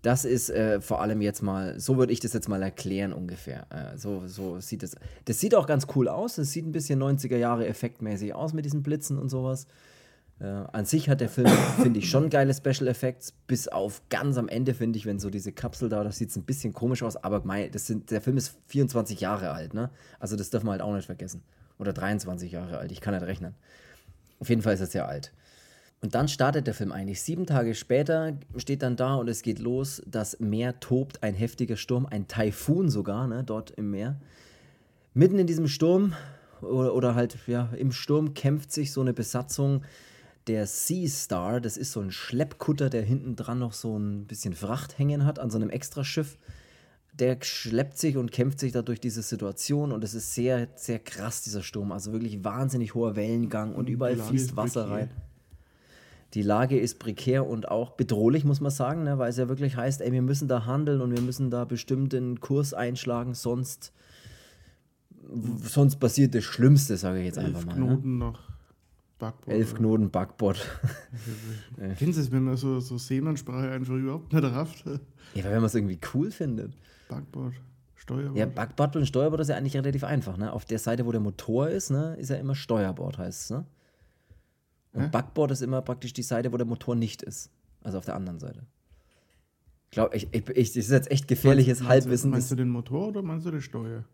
[0.04, 3.66] Das ist äh, vor allem jetzt mal, so würde ich das jetzt mal erklären ungefähr.
[3.70, 4.96] Äh, so, so sieht es.
[5.24, 6.36] Das sieht auch ganz cool aus.
[6.36, 9.66] Es sieht ein bisschen 90er Jahre effektmäßig aus mit diesen Blitzen und sowas.
[10.40, 11.48] Äh, an sich hat der Film,
[11.82, 15.30] finde ich, schon geile Special Effects, bis auf ganz am Ende, finde ich, wenn so
[15.30, 18.20] diese Kapsel da, das sieht es ein bisschen komisch aus, aber mei, das sind, der
[18.20, 19.88] Film ist 24 Jahre alt, ne?
[20.20, 21.42] Also das darf man halt auch nicht vergessen.
[21.78, 23.54] Oder 23 Jahre alt, ich kann nicht rechnen.
[24.38, 25.32] Auf jeden Fall ist das sehr alt.
[26.04, 27.22] Und dann startet der Film eigentlich.
[27.22, 30.02] Sieben Tage später steht dann da und es geht los.
[30.06, 34.20] Das Meer tobt, ein heftiger Sturm, ein Taifun sogar, ne, dort im Meer.
[35.14, 36.12] Mitten in diesem Sturm
[36.60, 39.80] oder, oder halt ja, im Sturm kämpft sich so eine Besatzung
[40.46, 41.62] der Sea Star.
[41.62, 45.38] Das ist so ein Schleppkutter, der hinten dran noch so ein bisschen Fracht hängen hat
[45.38, 46.36] an so einem Extraschiff.
[47.14, 50.98] Der schleppt sich und kämpft sich da durch diese Situation und es ist sehr, sehr
[50.98, 51.92] krass, dieser Sturm.
[51.92, 55.08] Also wirklich wahnsinnig hoher Wellengang und überall fließt Wasser rein.
[56.34, 59.18] Die Lage ist prekär und auch bedrohlich, muss man sagen, ne?
[59.18, 62.12] weil es ja wirklich heißt, ey, wir müssen da handeln und wir müssen da bestimmt
[62.12, 63.92] den Kurs einschlagen, sonst,
[65.62, 67.78] sonst passiert das Schlimmste, sage ich jetzt einfach Elf mal.
[67.78, 67.86] Ne?
[67.86, 68.54] Knoten nach
[69.18, 69.56] Backbord.
[69.56, 70.58] Elf Knoten Backbord.
[71.98, 74.84] Kennst du es, wenn man so, so Seemannssprache einfach überhaupt nicht rafft?
[75.34, 76.72] ja, wenn man es irgendwie cool findet.
[77.08, 77.54] Backbord,
[77.94, 78.36] Steuerbord.
[78.36, 80.36] Ja, Backbord und Steuerbord ist ja eigentlich relativ einfach.
[80.36, 80.52] Ne?
[80.52, 83.50] Auf der Seite, wo der Motor ist, ne, ist ja immer Steuerbord, heißt es.
[83.50, 83.64] Ne?
[84.94, 85.08] Und Hä?
[85.12, 87.50] Backbord ist immer praktisch die Seite, wo der Motor nicht ist.
[87.82, 88.62] Also auf der anderen Seite.
[89.90, 92.30] Glaub, ich, ich, ich, das ist jetzt echt gefährliches Meinst- Halbwissen.
[92.30, 94.04] Meinst du das, den Motor oder meinst du die Steuer?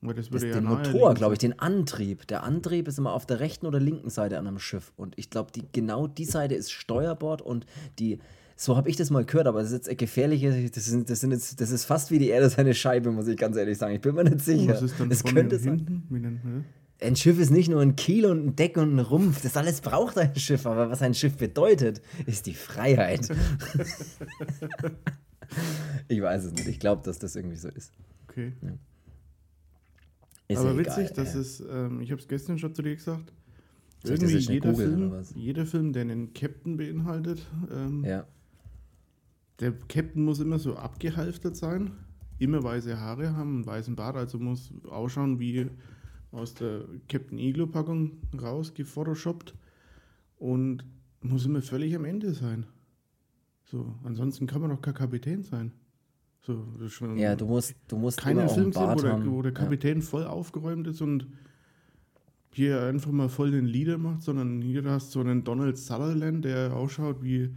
[0.00, 2.26] Weil das das, würde ja den Motor, glaube ich, den Antrieb.
[2.26, 4.92] Der Antrieb ist immer auf der rechten oder linken Seite an einem Schiff.
[4.96, 7.66] Und ich glaube, die, genau die Seite ist Steuerbord und
[7.98, 8.18] die.
[8.56, 10.70] So habe ich das mal gehört, aber das ist jetzt eine gefährliche.
[10.70, 13.36] Das, sind, das, sind jetzt, das ist fast wie die Erde seine Scheibe, muss ich
[13.36, 13.94] ganz ehrlich sagen.
[13.94, 14.74] Ich bin mir nicht sicher.
[14.74, 16.64] Was ist dann es vorne könnte und sein.
[17.02, 19.42] Ein Schiff ist nicht nur ein Kiel und ein Deck und ein Rumpf.
[19.42, 20.66] Das alles braucht ein Schiff.
[20.66, 23.28] Aber was ein Schiff bedeutet, ist die Freiheit.
[26.08, 26.68] ich weiß es nicht.
[26.68, 27.92] Ich glaube, dass das irgendwie so ist.
[28.28, 28.52] Okay.
[30.48, 31.40] ist Aber ja witzig, egal, dass ja.
[31.40, 33.32] es, ähm, ich habe es gestern schon zu dir gesagt,
[34.04, 35.34] Soll irgendwie jeder Film, oder was?
[35.34, 38.26] jeder Film, der einen Captain beinhaltet, ähm, Ja.
[39.60, 41.92] der Captain muss immer so abgehalftert sein,
[42.38, 45.68] immer weiße Haare haben, einen weißen Bart, also muss ausschauen wie
[46.32, 49.54] aus der Captain Iglo-Packung rausgefotoshoppt
[50.38, 50.84] und
[51.20, 52.66] muss immer völlig am Ende sein.
[53.64, 55.72] So, ansonsten kann man doch kein Kapitän sein.
[56.40, 56.66] So,
[57.14, 59.58] ja, du musst, du musst keinen Film gesehen, wo der, wo der ja.
[59.60, 61.28] Kapitän voll aufgeräumt ist und
[62.52, 66.44] hier einfach mal voll den Leader macht, sondern hier hast du so einen Donald Sutherland,
[66.44, 67.54] der ausschaut wie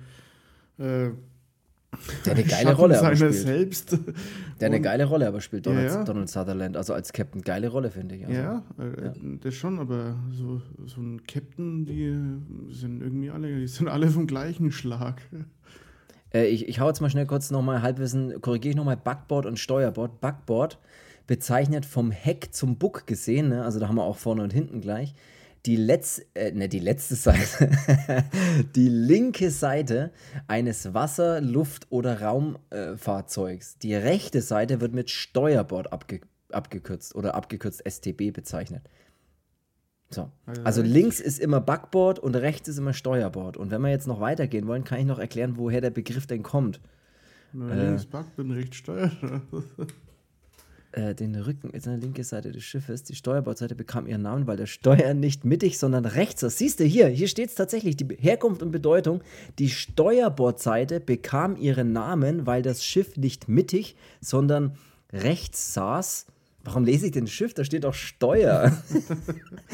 [0.77, 1.11] äh,
[2.25, 3.33] Der eine geile Schatten Rolle aber spielt.
[3.33, 3.97] selbst.
[4.59, 6.03] Der eine geile Rolle aber spielt, Donald, Ja, ja.
[6.03, 6.77] Donald Sutherland.
[6.77, 8.25] Also als Captain, geile Rolle, finde ich.
[8.25, 12.15] Also, ja, äh, das schon, aber so, so ein Captain, die
[12.73, 15.21] sind irgendwie alle, die sind alle vom gleichen Schlag.
[16.33, 19.59] Äh, ich, ich hau jetzt mal schnell kurz nochmal Halbwissen, korrigiere ich nochmal Backboard und
[19.59, 20.21] Steuerbord.
[20.21, 20.79] Backboard
[21.27, 23.63] bezeichnet vom Heck zum Buck gesehen, ne?
[23.63, 25.15] also da haben wir auch vorne und hinten gleich,
[25.65, 27.69] die, Letz äh, ne, die letzte Seite,
[28.75, 30.11] die linke Seite
[30.47, 33.73] eines Wasser-, Luft- oder Raumfahrzeugs.
[33.73, 38.87] Äh, die rechte Seite wird mit Steuerbord abge abgekürzt oder abgekürzt STB bezeichnet.
[40.09, 40.31] So.
[40.45, 43.57] Also, also links ist immer Backboard und rechts ist immer Steuerbord.
[43.57, 46.43] Und wenn wir jetzt noch weitergehen wollen, kann ich noch erklären, woher der Begriff denn
[46.43, 46.79] kommt.
[47.51, 49.65] Na, äh, links Backboard und rechts Steuerbord.
[50.95, 53.03] Äh, den Rücken ist an der linken Seite des Schiffes.
[53.03, 56.57] Die Steuerbordseite bekam ihren Namen, weil der Steuer nicht mittig, sondern rechts ist.
[56.57, 59.21] Siehst du hier, hier steht es tatsächlich, die Herkunft und Bedeutung.
[59.59, 64.77] Die Steuerbordseite bekam ihren Namen, weil das Schiff nicht mittig, sondern
[65.11, 66.27] rechts saß.
[66.63, 67.53] Warum lese ich den Schiff?
[67.53, 68.71] Da steht doch Steuer.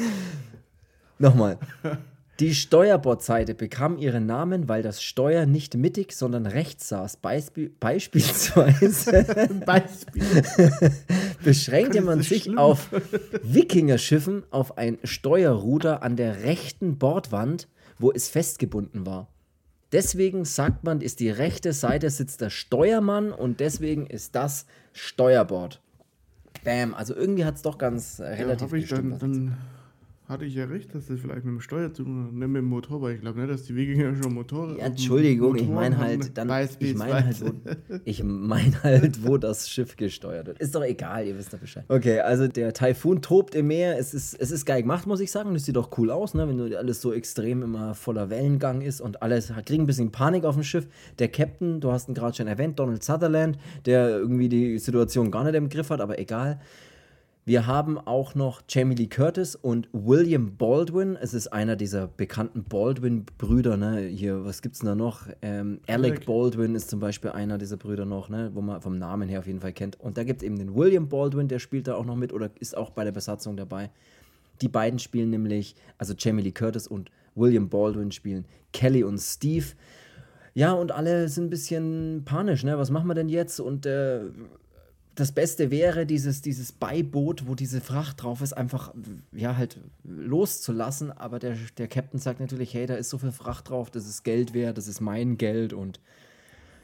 [1.20, 1.56] Nochmal.
[2.40, 7.18] Die Steuerbordseite bekam ihren Namen, weil das Steuer nicht mittig, sondern rechts saß.
[7.18, 10.24] Beisp beispielsweise Beispiel.
[11.44, 12.58] beschränkte man sich schlimm?
[12.58, 12.88] auf
[13.42, 17.68] Wikingerschiffen auf ein Steuerruder an der rechten Bordwand,
[17.98, 19.28] wo es festgebunden war.
[19.92, 24.64] Deswegen sagt man, ist die rechte Seite sitzt der Steuermann und deswegen ist das
[24.94, 25.82] Steuerbord.
[26.64, 29.20] Bam, also irgendwie hat es doch ganz äh, relativ ja, gestimmt.
[29.20, 29.58] Dann, dann
[30.28, 32.62] hatte ich ja recht, dass das vielleicht mit dem Steuer zu tun hat, nicht mit
[32.62, 35.98] dem Motor, weil ich glaube nicht, dass die Wikinger schon Motor Ja, Entschuldigung, ich meine
[35.98, 37.52] halt dann, ich meine halt, wo,
[38.04, 40.60] ich meine halt, wo das Schiff gesteuert wird.
[40.60, 41.84] Ist doch egal, ihr wisst doch Bescheid.
[41.88, 45.30] Okay, also der Taifun tobt im Meer, es ist, es ist geil gemacht, muss ich
[45.30, 49.00] sagen, das sieht doch cool aus, ne, wenn alles so extrem immer voller Wellengang ist
[49.00, 50.86] und alles, kriegen ein bisschen Panik auf dem Schiff.
[51.18, 55.44] Der Captain, du hast ihn gerade schon erwähnt, Donald Sutherland, der irgendwie die Situation gar
[55.44, 56.60] nicht im Griff hat, aber egal.
[57.44, 61.18] Wir haben auch noch Jamie Lee Curtis und William Baldwin.
[61.20, 63.76] Es ist einer dieser bekannten Baldwin-Brüder.
[63.76, 64.02] Ne?
[64.02, 65.26] Hier, was gibt's denn da noch?
[65.42, 68.52] Ähm, Alec Baldwin ist zum Beispiel einer dieser Brüder noch, ne?
[68.54, 69.98] wo man vom Namen her auf jeden Fall kennt.
[69.98, 72.48] Und da gibt es eben den William Baldwin, der spielt da auch noch mit oder
[72.60, 73.90] ist auch bei der Besatzung dabei.
[74.60, 79.66] Die beiden spielen nämlich, also Jamie Lee Curtis und William Baldwin spielen Kelly und Steve.
[80.54, 82.78] Ja, und alle sind ein bisschen panisch, ne?
[82.78, 83.58] Was machen wir denn jetzt?
[83.58, 84.20] Und äh,
[85.14, 88.94] das Beste wäre, dieses, dieses Beiboot, wo diese Fracht drauf ist, einfach
[89.32, 91.10] ja halt loszulassen.
[91.12, 94.22] Aber der, der Captain sagt natürlich, hey, da ist so viel Fracht drauf, das ist
[94.22, 96.00] Geld wert, das ist mein Geld und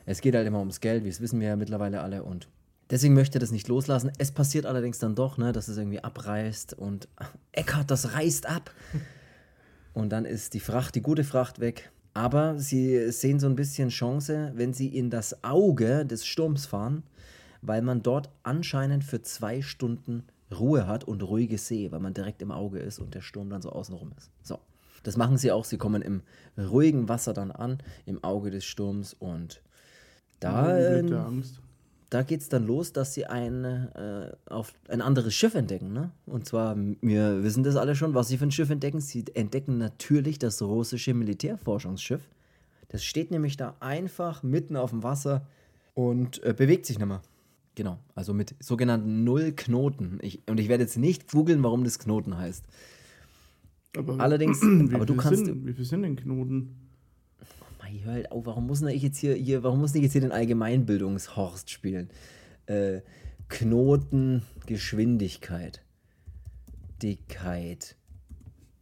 [0.04, 2.48] es geht halt immer ums Geld, wie es wissen wir ja mittlerweile alle und
[2.90, 4.10] deswegen möchte er das nicht loslassen.
[4.18, 7.08] Es passiert allerdings dann doch, ne, dass es irgendwie abreißt und
[7.52, 8.70] Eckart, das reißt ab.
[9.94, 11.90] Und dann ist die Fracht, die gute Fracht weg.
[12.14, 17.02] Aber sie sehen so ein bisschen Chance, wenn sie in das Auge des Sturms fahren
[17.62, 20.24] weil man dort anscheinend für zwei Stunden
[20.56, 23.62] Ruhe hat und ruhige See, weil man direkt im Auge ist und der Sturm dann
[23.62, 24.30] so außenrum ist.
[24.42, 24.58] So.
[25.02, 25.64] Das machen sie auch.
[25.64, 26.22] Sie kommen im
[26.58, 29.62] ruhigen Wasser dann an, im Auge des Sturms und
[30.40, 31.04] da, äh,
[32.10, 35.92] da geht es dann los, dass sie ein, äh, auf ein anderes Schiff entdecken.
[35.92, 36.10] Ne?
[36.26, 39.00] Und zwar, wir wissen das alle schon, was sie für ein Schiff entdecken.
[39.00, 42.22] Sie entdecken natürlich das russische Militärforschungsschiff.
[42.88, 45.46] Das steht nämlich da einfach mitten auf dem Wasser
[45.94, 47.20] und äh, bewegt sich nicht mehr.
[47.78, 50.18] Genau, also mit sogenannten Null-Knoten.
[50.20, 52.64] Ich, und ich werde jetzt nicht googeln, warum das Knoten heißt.
[53.96, 54.60] Aber, Allerdings,
[54.92, 55.46] aber du kannst.
[55.46, 56.74] Sind, wie viel sind denn Knoten?
[57.40, 57.44] Oh
[57.80, 60.22] mein, hör halt auf, warum muss ich jetzt hier, hier, warum muss ich jetzt hier
[60.22, 62.10] den Allgemeinbildungshorst spielen?
[62.66, 63.02] Äh,
[63.46, 65.84] Knoten, Geschwindigkeit,
[67.00, 67.94] Dickheit.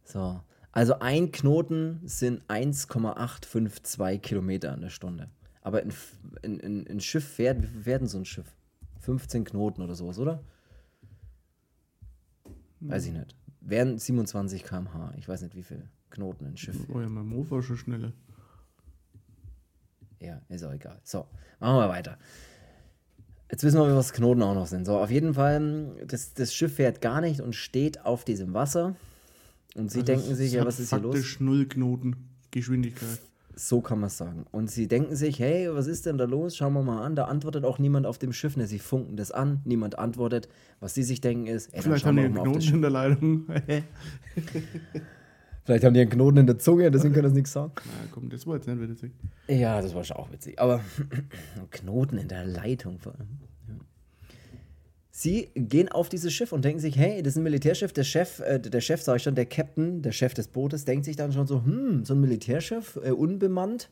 [0.05, 0.41] So.
[0.71, 5.29] Also ein Knoten sind 1,852 Kilometer in der Stunde.
[5.61, 5.93] Aber ein,
[6.43, 8.56] ein, ein, ein Schiff fährt, wie viel fährt denn so ein Schiff?
[9.07, 10.43] 15 Knoten oder sowas, oder?
[12.81, 13.37] Weiß ich nicht.
[13.61, 15.13] Wären 27 km/h.
[15.17, 16.75] Ich weiß nicht, wie viel Knoten ein Schiff.
[16.93, 18.11] Oh ja, mein Mofa schon schneller.
[20.19, 20.99] Ja, ist auch egal.
[21.05, 21.25] So,
[21.61, 22.17] machen wir weiter.
[23.49, 24.83] Jetzt wissen wir, was Knoten auch noch sind.
[24.83, 28.97] So, auf jeden Fall, das, das Schiff fährt gar nicht und steht auf diesem Wasser.
[29.73, 31.39] Und sie also denken sich, ja, was ist hier los?
[31.39, 32.17] Null Knoten
[32.51, 33.21] Geschwindigkeit.
[33.59, 34.45] So kann man es sagen.
[34.51, 36.55] Und sie denken sich, hey, was ist denn da los?
[36.55, 37.15] Schauen wir mal an.
[37.15, 38.55] Da antwortet auch niemand auf dem Schiff.
[38.55, 40.47] Ne, sie funken das an, niemand antwortet.
[40.79, 43.47] Was sie sich denken ist, ey, Vielleicht haben die einen Knoten in der Leitung.
[45.65, 47.73] Vielleicht haben die einen Knoten in der Zunge, deswegen können das nichts sagen.
[47.75, 49.11] Na komm, das war jetzt nicht witzig.
[49.47, 50.59] Ja, das war schon auch witzig.
[50.59, 50.81] Aber
[51.71, 53.27] Knoten in der Leitung vor allem.
[55.19, 57.91] Sie gehen auf dieses Schiff und denken sich, hey, das ist ein Militärschiff.
[57.91, 61.05] Der Chef, äh, der Chef, sage ich schon, der Captain, der Chef des Bootes, denkt
[61.05, 63.89] sich dann schon so, hm, so ein Militärschiff, äh, unbemannt,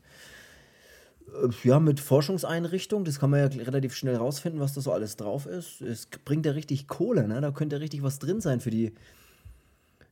[1.26, 5.16] äh, ja, mit Forschungseinrichtung, das kann man ja relativ schnell rausfinden, was da so alles
[5.16, 5.80] drauf ist.
[5.80, 7.40] Es bringt ja richtig Kohle, ne?
[7.40, 8.92] Da könnte ja richtig was drin sein für die,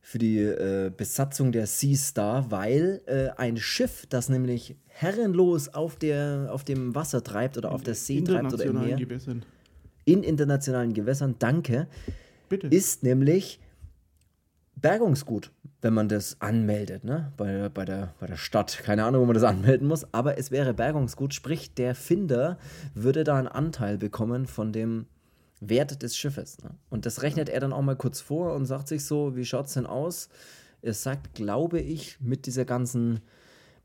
[0.01, 5.95] für die äh, Besatzung der Sea Star, weil äh, ein Schiff, das nämlich herrenlos auf,
[5.95, 8.97] der, auf dem Wasser treibt oder auf der See treibt oder im Meer.
[8.97, 9.45] Gewässern
[10.05, 11.87] in internationalen Gewässern, danke,
[12.49, 12.69] Bitte.
[12.69, 13.61] ist nämlich
[14.77, 17.33] Bergungsgut, wenn man das anmeldet, ne?
[17.37, 18.81] Bei, bei, der, bei der Stadt.
[18.83, 22.59] Keine Ahnung, wo man das anmelden muss, aber es wäre Bergungsgut, sprich, der Finder
[22.95, 25.07] würde da einen Anteil bekommen von dem
[25.61, 26.59] Wert des Schiffes.
[26.63, 26.71] Ne?
[26.91, 29.67] Und das rechnet er dann auch mal kurz vor und sagt sich so, wie schaut
[29.67, 30.29] es denn aus?
[30.83, 33.21] Er sagt, glaube ich, mit dieser ganzen,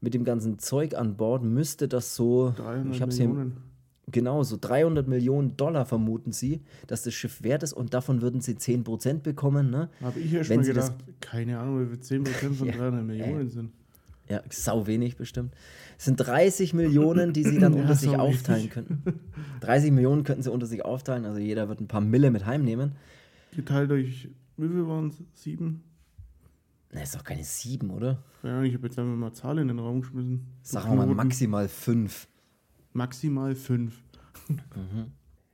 [0.02, 3.69] mit dem ganzen Zeug an Bord müsste das so, 300 ich hab's hier, Millionen.
[4.12, 8.42] Genau, so 300 Millionen Dollar vermuten sie, dass das Schiff wert ist und davon würden
[8.42, 9.90] sie 10% bekommen, ne?
[10.02, 12.78] Habe ich erst Wenn mal gedacht, keine Ahnung, wie viel 10% von Ja.
[12.78, 13.72] 300 Millionen sind.
[14.30, 15.54] Ja, sau wenig bestimmt.
[15.98, 18.72] Es sind 30 Millionen, die sie dann Ja, unter sich aufteilen wenig.
[18.72, 19.04] könnten.
[19.62, 22.92] 30 Millionen könnten sie unter sich aufteilen, also jeder wird ein paar Mille mit heimnehmen.
[23.56, 25.16] Geteilt durch, wie viel waren es?
[25.34, 25.84] Sieben?
[26.92, 28.24] Na, ist doch keine 7, oder?
[28.44, 30.46] Ja, ich habe jetzt einfach mal Zahlen in den Raum geschmissen.
[30.62, 32.28] Sagen wir mal maximal 5.
[32.94, 34.02] Maximal fünf.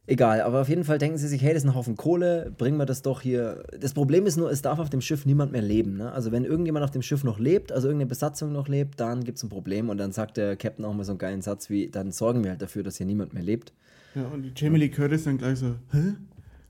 [0.08, 2.78] Egal, aber auf jeden Fall denken sie sich, hey, das ist ein Haufen Kohle, bringen
[2.78, 3.64] wir das doch hier.
[3.80, 5.98] Das Problem ist nur, es darf auf dem Schiff niemand mehr leben.
[5.98, 6.12] Ne?
[6.12, 9.40] Also wenn irgendjemand auf dem Schiff noch lebt, also irgendeine Besatzung noch lebt, dann gibt
[9.40, 9.90] es ein Problem.
[9.90, 12.52] Und dann sagt der Captain auch mal so einen geilen Satz wie, dann sorgen wir
[12.52, 13.74] halt dafür, dass hier niemand mehr lebt.
[14.14, 16.14] Ja, und die Jamie Lee Curtis dann gleich so, hä?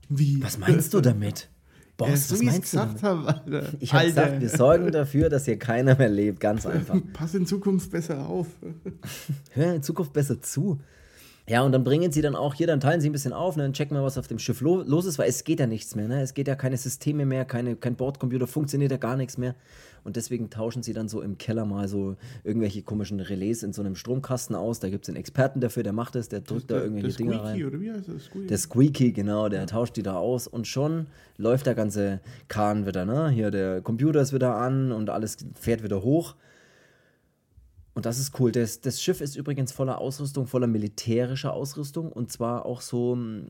[0.08, 0.42] Wie?
[0.42, 1.50] Was meinst du damit?
[1.96, 3.72] Boss, ja, so was meinst du habe, Alter.
[3.80, 6.96] Ich habe gesagt, wir sorgen dafür, dass hier keiner mehr lebt, ganz einfach.
[7.14, 8.48] Pass in Zukunft besser auf.
[9.52, 10.78] Hör in Zukunft besser zu.
[11.48, 13.62] Ja, und dann bringen sie dann auch hier, dann teilen sie ein bisschen auf, ne,
[13.62, 15.94] dann checken wir, was auf dem Schiff lo los ist, weil es geht ja nichts
[15.94, 16.20] mehr, ne?
[16.20, 19.54] Es geht ja keine Systeme mehr, keine, kein Bordcomputer, funktioniert ja gar nichts mehr.
[20.02, 23.82] Und deswegen tauschen sie dann so im Keller mal so irgendwelche komischen Relais in so
[23.82, 24.78] einem Stromkasten aus.
[24.78, 27.44] Da gibt es einen Experten dafür, der macht es, der drückt da irgendwelche Dinge Squeaky,
[27.44, 27.64] rein.
[27.64, 28.24] oder wie heißt das?
[28.24, 28.46] Squeaky?
[28.46, 31.06] Der Squeaky, genau, der tauscht die da aus und schon
[31.38, 33.30] läuft der ganze Kahn wieder, ne?
[33.30, 36.34] Hier der Computer ist wieder an und alles fährt wieder hoch.
[37.96, 38.52] Und das ist cool.
[38.52, 43.46] Das, das Schiff ist übrigens voller Ausrüstung, voller militärischer Ausrüstung und zwar auch so, mm,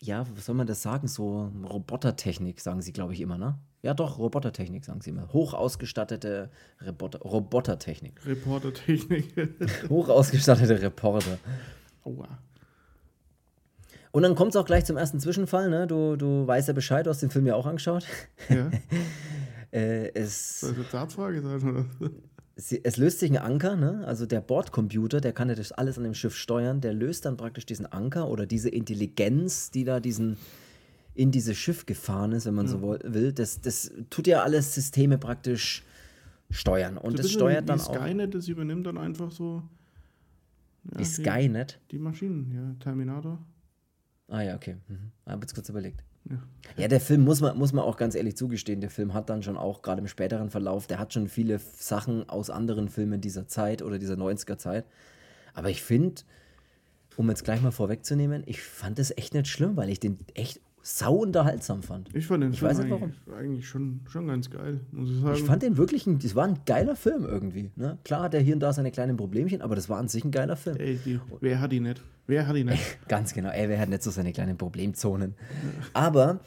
[0.00, 1.08] ja, was soll man das sagen?
[1.08, 3.58] So Robotertechnik, sagen sie, glaube ich, immer, ne?
[3.82, 5.32] Ja, doch, Robotertechnik, sagen sie immer.
[5.32, 6.52] Hoch ausgestattete
[6.86, 8.24] Roboter Robotertechnik.
[8.24, 9.34] Reportertechnik.
[9.88, 11.38] Hoch ausgestattete Reporter.
[12.04, 12.38] Aua.
[14.12, 15.88] Und dann kommt es auch gleich zum ersten Zwischenfall, ne?
[15.88, 18.06] Du, du weißt ja Bescheid, du hast den Film ja auch angeschaut.
[18.48, 18.70] Ja,
[19.72, 22.10] Äh, es, soll das eine Abfrage sein, oder?
[22.56, 24.04] Sie, es löst sich ein Anker, ne?
[24.06, 27.36] Also der Bordcomputer, der kann ja das alles an dem Schiff steuern, der löst dann
[27.36, 30.36] praktisch diesen Anker oder diese Intelligenz, die da diesen
[31.14, 33.32] in dieses Schiff gefahren ist, wenn man so woll- will.
[33.32, 35.84] Das, das tut ja alles Systeme praktisch
[36.50, 36.96] steuern.
[36.96, 39.62] Und So das steuert dann auch Skynet, das übernimmt dann einfach so.
[40.90, 41.78] Ja, die Skynet.
[41.90, 42.74] Die, die Maschinen, ja.
[42.82, 43.38] Terminator.
[44.28, 44.76] Ah ja, okay.
[44.88, 45.12] Mhm.
[45.26, 46.04] Hab jetzt kurz überlegt.
[46.28, 46.38] Ja.
[46.76, 49.42] Ja, der Film muss man, muss man auch ganz ehrlich zugestehen, der Film hat dann
[49.42, 53.46] schon auch, gerade im späteren Verlauf, der hat schon viele Sachen aus anderen Filmen dieser
[53.48, 54.86] Zeit oder dieser 90er Zeit.
[55.54, 56.22] Aber ich finde,
[57.16, 60.60] um jetzt gleich mal vorwegzunehmen, ich fand es echt nicht schlimm, weil ich den echt
[60.82, 62.14] sau unterhaltsam fand.
[62.14, 65.20] Ich fand den Ich Film weiß nicht eigentlich, eigentlich schon, schon ganz geil, muss ich
[65.20, 65.36] sagen.
[65.36, 67.70] Ich fand den wirklich, ein, das war ein geiler Film irgendwie.
[67.76, 67.98] Ne?
[68.04, 70.32] Klar hat er hier und da seine kleinen Problemchen, aber das war an sich ein
[70.32, 70.76] geiler Film.
[70.76, 72.02] Ey, die, wer hat die nicht?
[72.26, 72.82] Wer hat die nicht?
[73.08, 75.34] Ganz genau, ey, wer hat nicht so seine kleinen Problemzonen.
[75.92, 76.40] Aber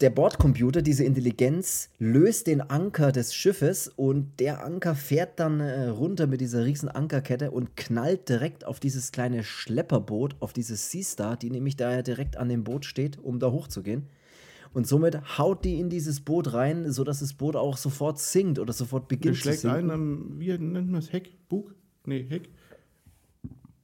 [0.00, 5.88] der Bordcomputer, diese Intelligenz, löst den Anker des Schiffes und der Anker fährt dann äh,
[5.88, 11.02] runter mit dieser riesen Ankerkette und knallt direkt auf dieses kleine Schlepperboot, auf dieses Sea
[11.02, 14.06] Star, die nämlich da ja direkt an dem Boot steht, um da hochzugehen.
[14.72, 18.72] Und somit haut die in dieses Boot rein, sodass das Boot auch sofort sinkt oder
[18.72, 19.76] sofort Der beginnt zu sinken.
[19.76, 21.12] ein, am, wie nennt man es?
[21.12, 21.32] Heck?
[21.48, 21.74] Bug?
[22.06, 22.48] Nee, Heck.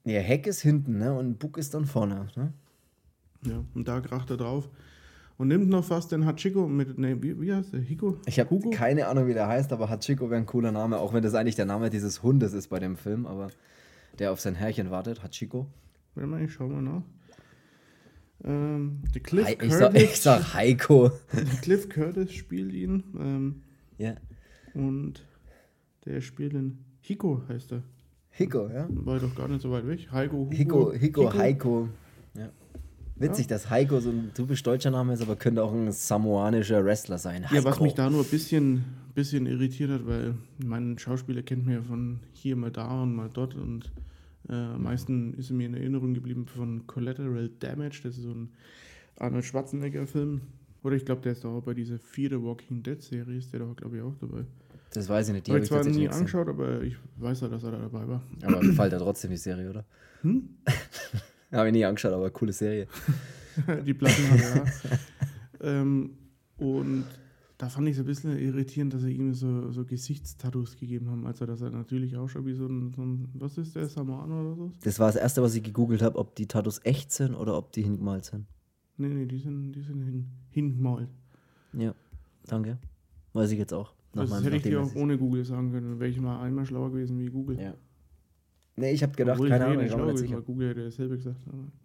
[0.05, 1.13] Ja, Heck ist hinten, ne?
[1.13, 2.29] Und Bug ist dann vorne.
[2.37, 2.53] Ne?
[3.45, 4.71] Ja, und da kracht er drauf.
[5.39, 7.81] Und nimmt noch fast den Hachiko mit, nee, wie, wie heißt der?
[7.81, 8.17] Hiko?
[8.27, 11.23] Ich habe keine Ahnung, wie der heißt, aber Hachiko wäre ein cooler Name, auch wenn
[11.23, 13.49] das eigentlich der Name dieses Hundes ist bei dem Film, aber
[14.19, 15.67] der auf sein Herrchen wartet, Hachiko.
[16.15, 17.03] Warte mal, ich schau mal nach.
[18.45, 19.79] Ähm, der Cliff ich, Curtis.
[19.79, 21.11] sag, ich sag Heiko.
[21.63, 23.03] Cliff Curtis spielt ihn.
[23.19, 23.63] Ähm,
[23.99, 24.15] Ja.
[24.75, 25.25] und
[26.07, 26.79] der spielt ihn.
[27.01, 27.83] Hiko heißt er.
[28.31, 28.87] Hiko, ja.
[28.91, 30.09] War doch gar nicht so weit weg.
[30.13, 31.89] Heiko, Hugo, Hiko, Hiko, Heiko.
[33.19, 33.23] Ja.
[33.23, 33.57] Witzig, Ja.
[33.57, 37.45] dass Heiko so ein typisch deutscher Name ist, aber könnte auch ein samoanischer Wrestler sein.
[37.53, 37.85] Ja, was Heiko.
[37.85, 42.57] mich da nur ein bisschen, bisschen irritiert hat, weil mein Schauspieler kennt mir von hier
[42.57, 43.91] mal da und mal dort und
[44.49, 48.51] äh, am meisten ist mir in Erinnerung geblieben von Collateral Damage, das ist so ein
[49.19, 50.41] Arnold Schwarzenegger-Film.
[50.85, 53.61] Oder ich glaube, der ist auch bei dieser Fear the Walking Dead Serie, ist der
[53.61, 54.45] doch, glaube ich, auch dabei.
[54.93, 57.41] Das weiß ich nicht, die Habe habe ich ich zwar nie angeschaut, aber ich weiß
[57.41, 58.23] ja, dass er da dabei war.
[58.43, 59.85] Aber gefällt ja trotzdem die Serie, oder?
[60.23, 60.49] Hm?
[61.57, 62.87] habe ich nie angeschaut, aber coole Serie.
[63.87, 64.57] die Platten er.
[64.57, 64.63] ja.
[65.61, 66.11] ähm,
[66.59, 67.05] und
[67.59, 71.27] da fand ich es ein bisschen irritierend, dass sie ihm so, so Gesichtstattoos gegeben haben.
[71.27, 74.55] Also, dass er natürlich ausschaut wie so ein, so ein was ist der, Samoano oder
[74.57, 74.73] so?
[74.85, 77.73] Das war das Erste, was ich gegoogelt habe, ob die Tattoos echt sind oder ob
[77.73, 78.47] die hingemalt sind.
[78.99, 81.09] Nee, nee, die sind, die sind hin, hingemalt.
[81.73, 81.95] Ja,
[82.47, 82.79] danke.
[83.33, 83.95] Weiß ich jetzt auch.
[84.15, 85.99] Nach Das meinem- hätte ich dir auch ohne Google sagen können.
[85.99, 87.59] Wäre ich mal einmal schlauer gewesen wie Google.
[87.61, 87.75] Ja.
[88.79, 90.41] Nee, ich habe gedacht, Obwohl keine ich Ahnung, ich gewesen, sicher.
[90.43, 91.37] Google hätte dasselbe gesagt.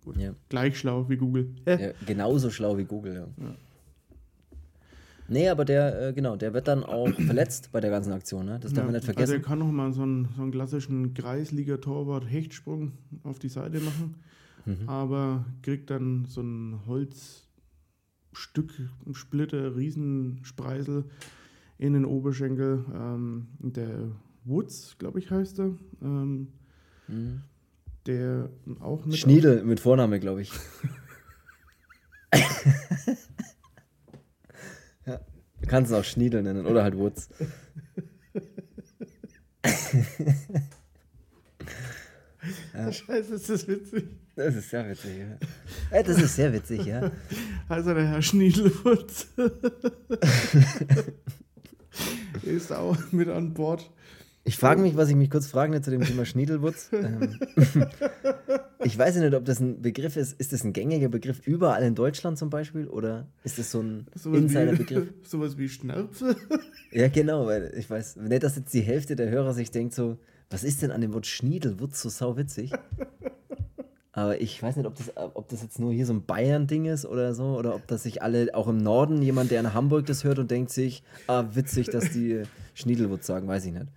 [0.04, 0.17] Gut.
[0.17, 0.34] Ja.
[0.49, 1.49] Gleich schlau wie Google.
[1.65, 3.27] Ja, genauso schlau wie Google, ja.
[3.45, 3.56] Ja.
[5.30, 8.60] Nee, aber der, äh, genau, der wird dann auch verletzt bei der ganzen Aktion, ne?
[8.60, 9.34] Das darf man nicht Also vergessen.
[9.36, 12.91] er kann noch mal so einen, so einen klassischen Kreisliga-Torwart-Hechtsprung
[13.23, 14.15] auf die Seite machen,
[14.65, 14.88] Mhm.
[14.89, 17.47] aber kriegt dann so ein Holzstück,
[19.08, 21.06] ein Splitter, Riesenspreisel
[21.80, 22.86] in den Oberschenkel.
[22.93, 24.10] Ähm, der
[24.43, 25.71] Woods, glaube ich, heißt er.
[26.04, 26.49] Ähm,
[27.12, 27.43] Mhm.
[28.08, 30.52] der auch mit Schniedel mit Vorname, glaube ich.
[35.06, 35.19] ja.
[35.62, 37.30] Du kannst ihn auch Schniedel nennen oder halt Woods.
[42.91, 44.06] Scheiße, ist das witzig.
[44.36, 45.97] Das ist sehr witzig, ja.
[45.97, 47.12] ja das ist sehr witzig, ja.
[47.67, 49.28] Also der Herr Schniedelwutz
[52.43, 53.91] ist auch mit an Bord.
[54.43, 56.89] Ich frage mich, was ich mich kurz fragen will zu dem Thema Schniedelwutz.
[57.01, 57.38] Ähm,
[58.84, 60.39] ich weiß ja nicht, ob das ein Begriff ist.
[60.39, 62.88] Ist das ein gängiger Begriff überall in Deutschland zum Beispiel?
[62.88, 65.10] Oder ist das so ein Sowas Insider-Begriff?
[65.23, 66.36] sowas wie Schnärpse.
[66.93, 70.17] Ja, genau, weil ich weiß, nicht, dass jetzt die Hälfte der Hörer sich denkt so,
[70.49, 72.73] was ist denn an dem Wort Schniedelwutz so sauwitzig?
[74.12, 77.06] Aber ich weiß nicht, ob das, ob das jetzt nur hier so ein Bayern-Ding ist
[77.06, 80.25] oder so, oder ob das sich alle, auch im Norden, jemand, der in Hamburg das
[80.25, 83.88] hört und denkt sich, ah, witzig, dass die Schniedelwutz sagen, weiß ich nicht.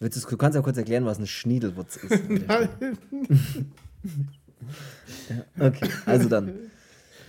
[0.00, 2.22] Du kannst ja kurz erklären, was ein Schniedelwutz ist.
[2.28, 2.68] Nein.
[5.58, 6.54] Okay, also dann.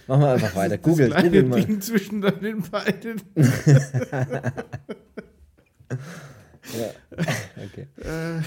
[0.08, 0.78] Machen wir einfach weiter.
[0.78, 1.64] Google, das Google mal.
[1.64, 3.22] Ding zwischen den beiden.
[6.78, 6.92] Ja.
[7.66, 7.88] Okay.
[7.98, 8.42] Äh,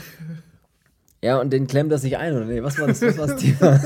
[1.20, 2.62] Ja, und den klemmt er sich ein, oder nee?
[2.62, 3.78] Was war das, was war das Thema?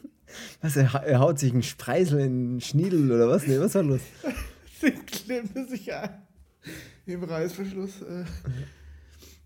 [0.60, 3.46] was, er, er haut sich einen Spreisel in einen Schniedel oder was?
[3.46, 4.00] Nee, was war los?
[4.82, 6.10] den klemmt er sich ein.
[7.06, 8.02] Im Reißverschluss.
[8.02, 8.24] Äh.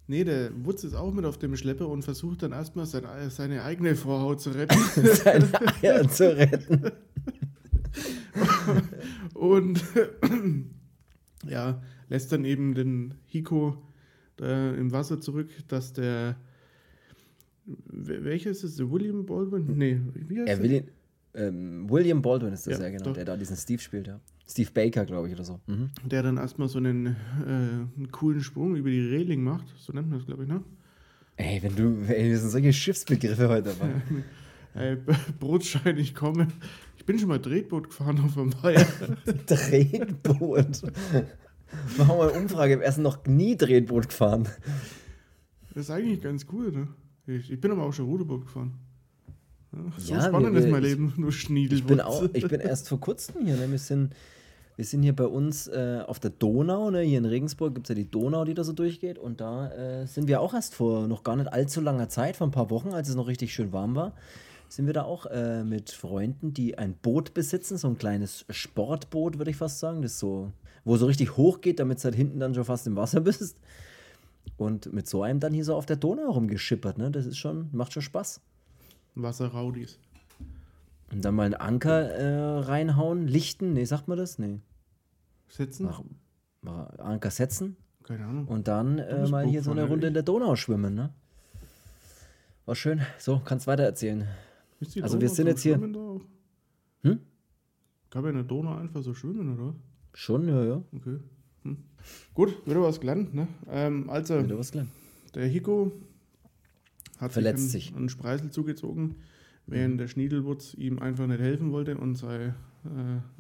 [0.07, 3.63] Nee, der Wutz ist auch mit auf dem Schlepper und versucht dann erstmal sein, seine
[3.63, 4.79] eigene Vorhaut zu retten.
[5.15, 5.49] Seine
[5.83, 6.91] Eier zu retten.
[9.35, 9.83] Und
[11.49, 13.77] ja, lässt dann eben den Hiko
[14.37, 16.37] da im Wasser zurück, dass der.
[17.67, 18.79] Wel- Welcher ist es?
[18.79, 19.67] William Baldwin?
[19.77, 20.65] Nee, wie heißt Er der?
[20.65, 20.89] will ihn,
[21.35, 23.13] ähm, William Baldwin ist das Ja, ja, genau, doch.
[23.15, 24.21] der da diesen Steve spielt, ja.
[24.47, 25.61] Steve Baker, glaube ich, oder so.
[25.67, 25.91] Mhm.
[26.05, 27.15] Der dann erstmal so einen, äh,
[27.49, 29.67] einen coolen Sprung über die Reling macht.
[29.79, 30.63] So nennt man das, glaube ich, ne?
[31.37, 34.95] Ey, wenn du, ey, das sind solche Schiffsbegriffe heute dabei.
[34.97, 36.49] B- Brotschein, ich komme.
[36.99, 38.87] Ich bin schon mal Tretboot gefahren auf dem Weiher.
[39.47, 40.83] Tretboot.
[41.99, 42.81] Machen wir eine Umfrage.
[42.81, 44.47] Wir sind noch nie Tretboot gefahren.
[45.75, 46.89] Das ist eigentlich ganz cool, ne?
[47.27, 48.73] Ich, ich bin aber auch schon Ruderboot gefahren.
[49.97, 51.79] So Ja, spannend wir- ist mein ich- Leben, nur Schniedel.
[51.79, 53.57] Ich bin auch, ich bin erst vor kurzem hier.
[53.57, 53.71] Ne?
[53.71, 54.15] Wir, sind,
[54.77, 56.91] wir sind hier bei uns äh, auf der Donau.
[56.91, 57.01] Ne?
[57.01, 59.19] Hier in Regensburg gibt es ja die Donau, die da so durchgeht.
[59.19, 62.47] Und da äh, sind wir auch erst vor noch gar nicht allzu langer Zeit, vor
[62.47, 64.15] ein paar Wochen, als es noch richtig schön warm war,
[64.69, 69.39] sind wir da auch äh, mit Freunden, die ein Boot besitzen, so ein kleines Sportboot,
[69.39, 70.53] würde ich fast sagen, das so,
[70.85, 73.57] wo so richtig hoch geht, damit du halt hinten dann schon fast im Wasser bist.
[74.57, 77.11] Und mit so einem dann hier so auf der Donau rumgeschippert, ne?
[77.11, 78.41] Das ist schon, macht schon Spaß.
[79.15, 79.99] Wasserraudis.
[81.13, 84.39] Und dann mal einen Anker äh, reinhauen, lichten, nee, sagt man das?
[84.39, 84.61] Nee.
[85.49, 85.87] Setzen?
[85.87, 86.03] Mach,
[86.63, 88.49] mach Anker setzen Keine Ahnung.
[88.49, 91.13] und dann äh, mal hier so eine Runde in der Donau schwimmen, ne?
[92.67, 93.03] War schön.
[93.19, 94.27] So, kannst weiter erzählen.
[95.03, 95.77] Also wir sind jetzt hier-?
[95.77, 97.21] Hm?
[98.11, 99.75] Kann man in der Donau einfach so schwimmen, oder?
[100.15, 100.83] Schon, ja, ja.
[100.93, 101.19] Okay.
[101.65, 101.77] Hm.
[102.35, 103.49] Gut, wieder was gelernt, ne?
[103.71, 104.91] Ähm, also, Wieder was gelernt.
[105.35, 105.93] der Hiko
[107.19, 107.89] hat Verletzt sich sich.
[107.89, 109.17] einen, einen Spreisel zugezogen,
[109.67, 112.53] während der Schniedelwutz ihm einfach nicht helfen wollte und sei, äh,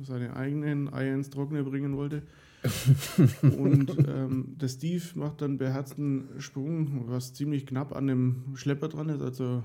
[0.03, 2.23] seine eigenen Eier ins Trockene bringen wollte.
[3.43, 9.11] und ähm, der Steve macht dann beherzten Sprung, was ziemlich knapp an dem Schlepper dran
[9.11, 9.21] ist.
[9.21, 9.63] Also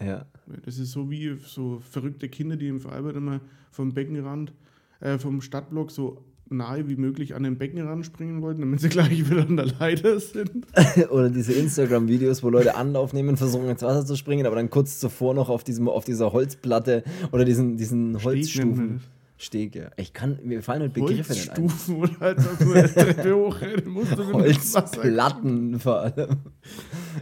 [0.00, 0.24] Ja.
[0.64, 3.40] das ist so wie so verrückte Kinder, die im Freibad immer
[3.70, 4.54] vom Beckenrand,
[5.00, 9.30] äh, vom Stadtblock so nahe wie möglich an den Beckenrand springen wollten, damit sie gleich
[9.30, 10.66] wieder an der Leiter sind.
[11.10, 14.98] Oder diese Instagram-Videos, wo Leute Anlauf nehmen, versuchen ins Wasser zu springen, aber dann kurz
[14.98, 19.00] zuvor noch auf, diesem, auf dieser Holzplatte oder diesen, diesen Holzstufen.
[19.42, 19.90] Steg, ja.
[19.96, 21.62] Ich kann, mir fallen halt Begriffe nicht ein.
[21.62, 24.16] Holzstufen oder halt so eine Treppe hochrennen musst.
[24.16, 26.36] Holzplatten vor allem.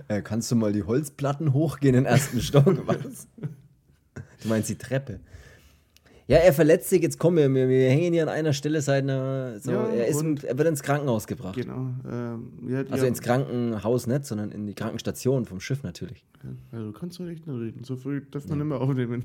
[0.09, 2.87] Äh, kannst du mal die Holzplatten hochgehen in den ersten Stock?
[2.87, 3.27] Was?
[4.43, 5.21] Du meinst die Treppe.
[6.31, 9.03] Ja, er verletzt sich, jetzt kommen wir, wir, wir hängen hier an einer Stelle seit
[9.03, 11.57] einer, so, Ja, er, ist, er wird ins Krankenhaus gebracht.
[11.57, 11.89] Genau.
[12.09, 16.25] Ähm, ja, Also ja, ins Krankenhaus nicht, sondern in die Krankenstation vom Schiff natürlich.
[16.71, 17.83] Also kannst du nicht mehr reden.
[17.83, 19.25] So früh darf man nicht mehr aufnehmen.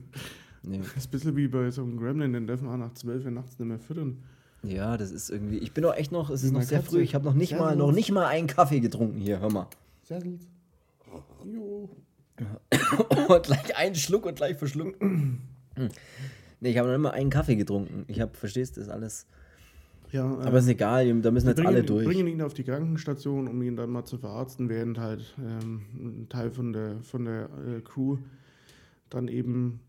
[0.63, 0.79] Ja.
[0.79, 3.25] Das ist ein bisschen wie bei so einem Gremlin, den dürfen wir auch nach 12
[3.25, 4.23] Uhr nachts nicht mehr füttern.
[4.63, 5.59] Ja, das ist irgendwie.
[5.59, 7.01] Ich bin doch echt noch, es ist noch sehr früh.
[7.01, 9.67] Ich habe noch nicht mal, noch nicht mal einen Kaffee getrunken hier, hör mal.
[10.01, 10.47] Sessels.
[11.45, 11.87] Jo.
[13.27, 14.99] Und gleich einen Schluck und gleich verschluckt.
[16.59, 18.05] Nee, ich habe noch mal einen Kaffee getrunken.
[18.07, 19.27] Ich habe, verstehst du, das ist alles.
[20.11, 22.05] Ja, äh, Aber ist egal, da müssen jetzt bringen, alle durch.
[22.05, 26.29] bringen ihn auf die Krankenstation, um ihn dann mal zu verarzten, während halt ähm, ein
[26.29, 28.17] Teil von der, von der äh, Crew
[29.09, 29.79] dann eben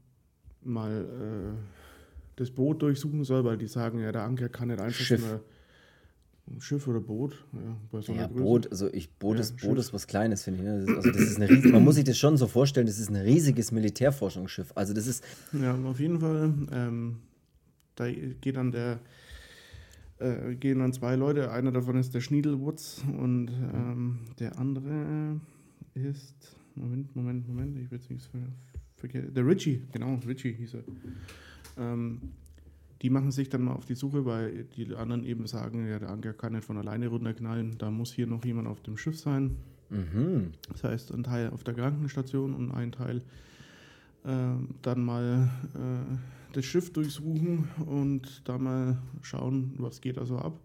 [0.62, 1.56] mal äh,
[2.36, 5.24] das Boot durchsuchen soll, weil die sagen, ja, der Anker kann nicht einfach so eine-
[5.34, 5.40] ein
[6.60, 7.44] Schiff oder Boot.
[7.52, 8.26] Ja, bei so Ja.
[8.28, 10.66] Boot, also ich, Boot, Ja, ist, Boot ist was Kleines, finde ich.
[10.66, 10.80] Ne?
[10.80, 12.98] Das ist, also das ist eine riesige, man muss sich das schon so vorstellen, das
[12.98, 14.72] ist ein riesiges Militärforschungsschiff.
[14.74, 16.54] Also das ist, Ja, auf jeden Fall.
[16.72, 17.16] Ähm,
[17.96, 19.00] da geht dann der,
[20.18, 21.50] äh, gehen dann zwei Leute.
[21.50, 25.40] Einer davon ist der Schniedelwutz und ähm, der andere
[25.94, 26.56] ist.
[26.74, 28.38] Moment, Moment, Moment, ich will jetzt nichts ver
[28.96, 29.32] vergessen.
[29.34, 30.84] Der Richie, genau, Richie hieß er.
[31.78, 32.20] Ähm,
[33.02, 36.10] die machen sich dann mal auf die Suche, weil die anderen eben sagen, ja, der
[36.10, 39.56] Anker kann nicht von alleine runterknallen, da muss hier noch jemand auf dem Schiff sein.
[39.90, 40.52] mhm.
[40.72, 43.22] Das heißt, ein Teil auf der Krankenstation und ein Teil
[44.24, 46.16] ähm, dann mal äh,
[46.52, 50.58] das Schiff durchsuchen und da mal schauen, was geht da so ab.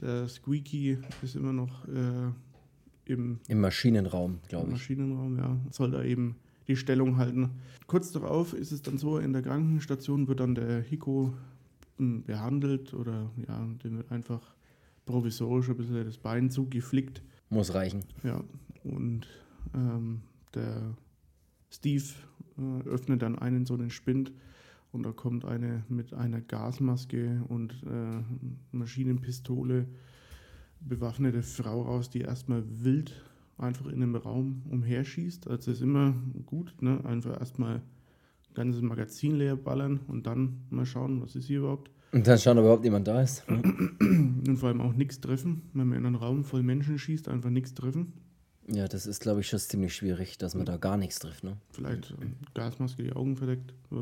[0.00, 2.30] Der Squeaky ist immer noch äh,
[3.06, 4.72] im im Maschinenraum, glaube ich.
[4.72, 6.36] Maschinenraum, ja, soll da eben
[6.68, 7.50] die Stellung halten.
[7.86, 11.34] Kurz darauf ist es dann so, in der Krankenstation wird dann der Hiko
[11.98, 14.54] behandelt oder ja, dem wird einfach
[15.04, 17.22] provisorisch ein bisschen das Bein zugeflickt.
[17.48, 18.04] Muss reichen.
[18.22, 18.42] Ja,
[18.84, 19.26] und
[19.74, 20.22] ähm,
[20.54, 20.96] der
[21.70, 22.04] Steve
[22.58, 24.32] äh, öffnet dann einen so einen Spind
[24.92, 28.22] und da kommt eine mit einer Gasmaske und äh,
[28.72, 29.86] Maschinenpistole
[30.80, 33.12] bewaffnete Frau raus, die erstmal wild
[33.58, 35.48] einfach in einem Raum umherschießt.
[35.48, 37.04] Also ist immer gut, ne?
[37.04, 37.82] einfach erstmal
[38.56, 41.90] ganzes Magazin leer ballern und dann mal schauen, was ist hier überhaupt.
[42.12, 43.44] Und dann schauen, ob überhaupt jemand da ist.
[43.48, 45.62] Und vor allem auch nichts treffen.
[45.74, 48.12] Wenn man in einen Raum voll Menschen schießt, einfach nichts treffen.
[48.68, 51.44] Ja, das ist, glaube ich, schon ziemlich schwierig, dass man da gar nichts trifft.
[51.44, 51.56] Ne?
[51.70, 52.14] Vielleicht äh,
[52.54, 53.96] Gasmaske die Augen verdeckt, äh,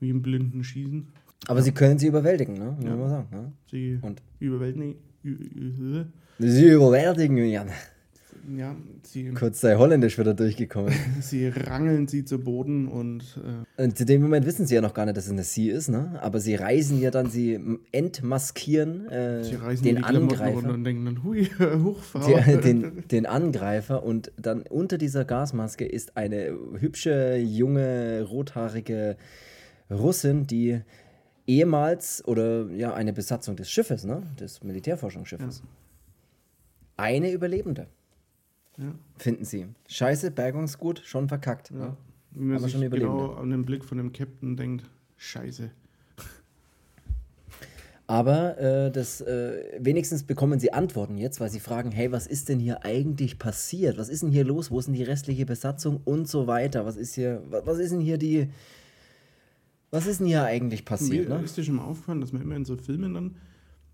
[0.00, 1.06] wie im blinden Schießen.
[1.48, 2.72] Aber sie können sie überwältigen, ne?
[2.76, 2.96] Muss Ja.
[2.96, 3.28] man sagen.
[3.30, 3.52] Ne?
[3.70, 4.96] Sie Und überwältigen,
[6.38, 7.68] sie überwältigen, Jan.
[8.56, 10.92] Ja, sie, Kurz sei Holländisch wieder durchgekommen.
[11.20, 13.40] sie rangeln sie zu Boden und
[13.76, 15.68] äh, Und zu dem Moment wissen sie ja noch gar nicht, dass es eine Sie
[15.68, 16.18] ist, ne?
[16.20, 17.58] Aber sie reisen ja dann, sie
[17.92, 20.68] entmaskieren äh, sie den die Angreifer.
[20.68, 22.26] und denken dann, hui, Hochfrau.
[22.26, 29.16] Die, den, den Angreifer und dann unter dieser Gasmaske ist eine hübsche, junge, rothaarige
[29.90, 30.80] Russin, die
[31.46, 35.62] ehemals oder ja eine Besatzung des Schiffes, ne, des Militärforschungsschiffes.
[36.96, 37.88] Eine Überlebende,
[38.78, 39.66] ja, finden sie.
[39.88, 41.70] Scheiße, Bergungsgut, schon verkackt.
[41.70, 41.76] ja.
[41.76, 41.96] Ne?
[42.32, 44.84] Wie man Aber sich schon genau an den Blick von dem Captain denkt,
[45.16, 45.70] scheiße.
[48.08, 52.48] Aber äh, das, äh, wenigstens bekommen sie Antworten jetzt, weil sie fragen, hey, was ist
[52.48, 53.98] denn hier eigentlich passiert?
[53.98, 54.70] Was ist denn hier los?
[54.70, 56.86] Wo ist denn die restliche Besatzung und so weiter?
[56.86, 58.48] Was ist hier, wa- was ist denn hier die,
[59.90, 61.28] was ist denn hier eigentlich passiert?
[61.28, 61.42] Mir Ne?
[61.44, 63.36] ist dir schon mal aufgefallen, dass man immer in so Filmen dann,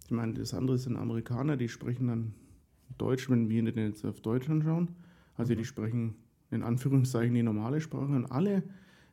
[0.05, 2.35] ich meine, das andere sind Amerikaner, die sprechen dann
[2.99, 4.89] Deutsch, wenn wir den jetzt auf Deutsch anschauen.
[5.37, 5.59] Also Mhm.
[5.59, 6.15] die sprechen
[6.51, 8.63] in Anführungszeichen die normale Sprache und alle,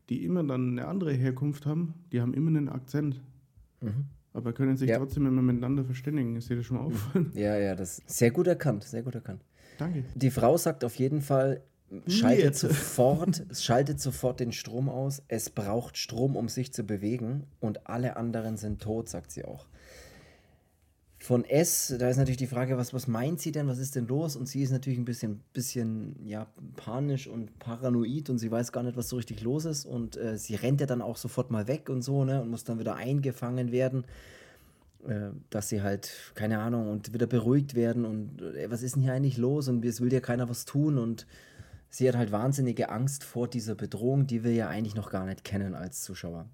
[0.10, 3.22] die immer dann eine andere Herkunft haben, die haben immer einen Akzent.
[4.34, 4.92] Aber können sich Mhm.
[4.92, 4.98] Ja.
[5.00, 6.36] trotzdem immer miteinander verständigen.
[6.36, 7.32] Ist dir das schon mal aufgefallen?
[7.36, 9.44] Ja, ja, das sehr gut erkannt, sehr gut erkannt.
[9.78, 10.04] Danke.
[10.16, 11.62] Die Frau sagt auf jeden Fall,
[12.08, 15.24] schaltet sofort, schaltet sofort den Strom aus.
[15.30, 19.68] Es braucht Strom, um sich zu bewegen und alle anderen sind tot, sagt sie auch.
[21.22, 24.08] Von S, da ist natürlich die Frage, was, was meint sie denn, was ist denn
[24.08, 24.38] los?
[24.38, 26.48] Und sie ist natürlich ein bisschen, bisschen ja,
[26.78, 29.86] panisch und paranoid und sie weiß gar nicht, was so richtig los ist.
[29.86, 32.42] Und äh, sie rennt ja dann auch sofort mal weg und so, ne?
[32.42, 34.06] Und muss dann wieder eingefangen werden
[35.08, 39.04] äh, dass sie halt, keine Ahnung, und wieder beruhigt werden und äh, was ist denn
[39.04, 41.26] hier eigentlich los und es will dir keiner was tun und
[41.90, 45.46] sie hat halt wahnsinnige Angst vor dieser Bedrohung, die wir ja eigentlich noch gar nicht
[45.46, 46.48] kennen als Zuschauer.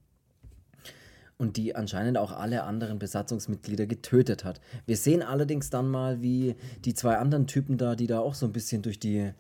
[1.38, 4.62] Und die anscheinend auch alle anderen Besatzungsmitglieder getötet hat.
[4.86, 6.56] Wir sehen allerdings dann mal, wie
[6.86, 9.34] die zwei anderen Typen da, die da auch so ein bisschen durch die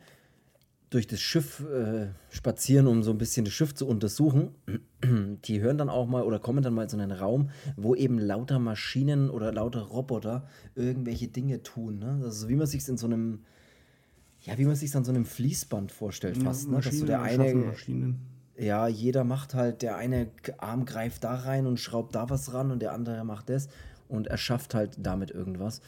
[0.95, 4.55] durch das Schiff äh, spazieren, um so ein bisschen das Schiff zu untersuchen.
[5.45, 8.17] Die hören dann auch mal oder kommen dann mal in so einen Raum, wo eben
[8.17, 11.99] lauter Maschinen oder lauter Roboter irgendwelche Dinge tun.
[11.99, 12.21] Ne?
[12.23, 13.39] Also wie man sich in so einem,
[14.41, 16.69] ja, wie man sich an so einem Fließband vorstellt fast.
[16.69, 16.79] Ne?
[16.79, 18.21] Dass so der eine, Maschinen.
[18.57, 22.71] Ja, jeder macht halt, der eine Arm greift da rein und schraubt da was ran
[22.71, 23.67] und der andere macht das
[24.07, 25.81] und erschafft halt damit irgendwas.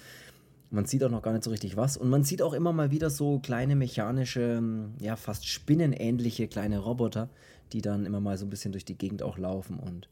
[0.69, 1.95] Man sieht auch noch gar nicht so richtig was.
[1.95, 4.61] Und man sieht auch immer mal wieder so kleine mechanische,
[4.99, 7.29] ja, fast spinnenähnliche kleine Roboter,
[7.71, 10.09] die dann immer mal so ein bisschen durch die Gegend auch laufen und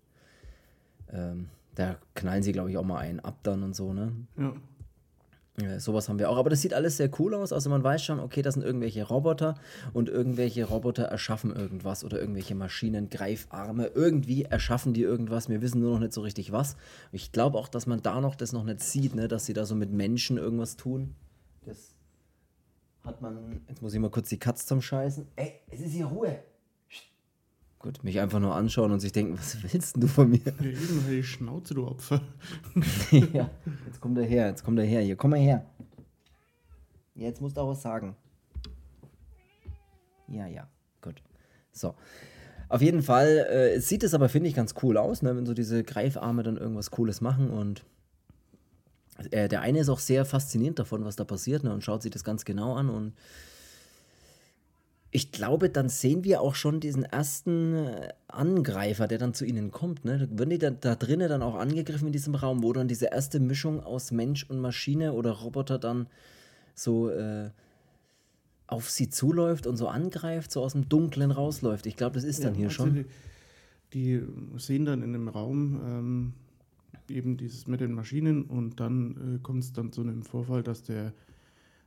[1.11, 4.13] ähm, da knallen sie, glaube ich, auch mal einen ab dann und so, ne?
[4.37, 4.53] Ja.
[5.61, 6.37] Ja, sowas haben wir auch.
[6.37, 7.53] Aber das sieht alles sehr cool aus.
[7.53, 9.55] Also man weiß schon, okay, das sind irgendwelche Roboter
[9.93, 13.87] und irgendwelche Roboter erschaffen irgendwas oder irgendwelche Maschinen, Greifarme.
[13.87, 15.47] Irgendwie erschaffen die irgendwas.
[15.47, 16.75] Wir wissen nur noch nicht so richtig was.
[17.13, 19.29] Ich glaube auch, dass man da noch das noch nicht sieht, ne?
[19.29, 21.15] dass sie da so mit Menschen irgendwas tun.
[21.65, 21.95] Das
[23.03, 23.61] hat man.
[23.69, 25.25] Jetzt muss ich mal kurz die Katze zum Scheißen.
[25.37, 26.39] Ey, es ist hier Ruhe.
[27.85, 30.39] Gut, mich einfach nur anschauen und sich denken, was willst du von mir?
[30.43, 32.19] Ja, eben, die Schnauze, du Opfer.
[33.11, 33.51] ja,
[33.85, 35.01] jetzt kommt er her, jetzt kommt er her.
[35.01, 35.63] Hier, komm mal her.
[37.13, 38.15] Jetzt musst du auch was sagen.
[40.27, 40.67] Ja, ja,
[40.99, 41.21] gut.
[41.73, 41.93] So.
[42.69, 45.53] Auf jeden Fall äh, sieht es aber, finde ich, ganz cool aus, ne, wenn so
[45.53, 47.85] diese Greifarme dann irgendwas Cooles machen und
[49.29, 52.09] äh, der eine ist auch sehr fasziniert davon, was da passiert ne, und schaut sich
[52.09, 53.13] das ganz genau an und
[55.15, 59.71] ich glaube, dann sehen wir auch schon diesen ersten äh, Angreifer, der dann zu ihnen
[59.71, 60.03] kommt.
[60.03, 60.27] Ne?
[60.29, 63.39] Werden die da, da drinnen dann auch angegriffen in diesem Raum, wo dann diese erste
[63.39, 66.07] Mischung aus Mensch und Maschine oder Roboter dann
[66.73, 67.49] so äh,
[68.67, 71.85] auf sie zuläuft und so angreift, so aus dem Dunklen rausläuft.
[71.85, 73.05] Ich glaube, das ist dann ja, hier also schon.
[73.93, 76.33] Die, die, sehen dann in dem Raum ähm,
[77.07, 80.83] eben dieses mit den Maschinen und dann äh, kommt es dann zu einem Vorfall, dass
[80.83, 81.13] der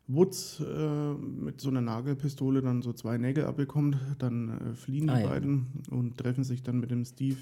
[0.08, 3.98] Woods äh, mit so einer Nagelpistole dann so zwei Nägel abbekommt.
[4.18, 5.28] Dann äh, fliehen ah, die ja.
[5.28, 7.36] beiden und treffen sich dann mit dem Steve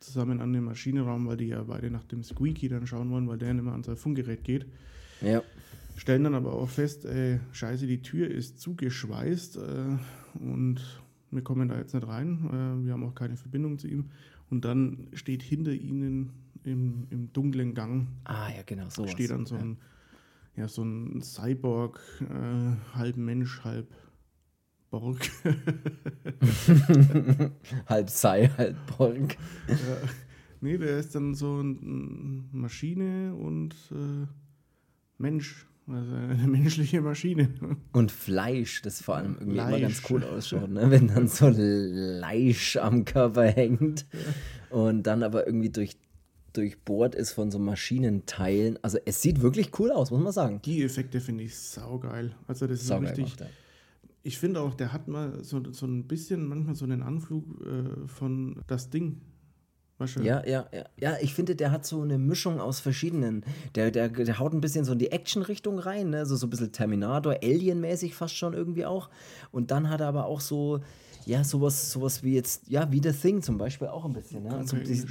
[0.00, 3.38] zusammen an dem Maschinenraum, weil die ja beide nach dem Squeaky dann schauen wollen, weil
[3.38, 4.66] der immer an sein Funkgerät geht.
[5.20, 5.42] Ja.
[5.96, 10.80] Stellen dann aber auch fest, ey, scheiße, die Tür ist zugeschweißt äh, und
[11.30, 12.48] wir kommen da jetzt nicht rein.
[12.48, 14.06] Äh, wir haben auch keine Verbindung zu ihm.
[14.50, 16.32] Und dann steht hinter ihnen
[16.64, 18.08] im, im dunklen Gang.
[18.24, 19.06] Ah, ja, genau, so.
[19.06, 19.76] Steht dann so ein.
[19.78, 19.86] Ja
[20.60, 23.88] ja, so ein Cyborg, äh, halb Mensch, halb
[24.90, 25.18] Borg.
[27.86, 29.38] halb Sei, halb Borg.
[29.68, 29.76] Ja,
[30.60, 34.26] nee, der ist dann so eine Maschine und äh,
[35.16, 35.66] Mensch.
[35.86, 37.48] Also eine menschliche Maschine.
[37.92, 39.68] Und Fleisch, das vor allem irgendwie Fleisch.
[39.68, 40.90] immer ganz cool ausschaut, ne?
[40.90, 44.76] wenn dann so Fleisch am Körper hängt ja.
[44.76, 45.96] und dann aber irgendwie durch
[46.52, 48.78] durchbohrt ist von so Maschinenteilen.
[48.82, 50.60] Also es sieht wirklich cool aus, muss man sagen.
[50.64, 52.34] Die Effekte finde ich saugeil.
[52.46, 53.36] Also das ist saugeil richtig.
[53.36, 53.46] Gemacht, ja.
[54.22, 58.06] Ich finde auch, der hat mal so, so ein bisschen manchmal so einen Anflug äh,
[58.06, 59.20] von das Ding.
[60.22, 60.84] Ja, ja, ja.
[60.98, 63.44] Ja, ich finde, der hat so eine Mischung aus verschiedenen.
[63.74, 66.24] Der, der, der haut ein bisschen so in die Action-Richtung rein, ne?
[66.24, 69.10] so, so ein bisschen Terminator, Alien-mäßig fast schon irgendwie auch.
[69.52, 70.80] Und dann hat er aber auch so,
[71.26, 74.44] ja, sowas, sowas wie jetzt, ja, wie The Thing zum Beispiel auch ein bisschen.
[74.44, 74.56] Ne?
[74.56, 75.04] Also, die,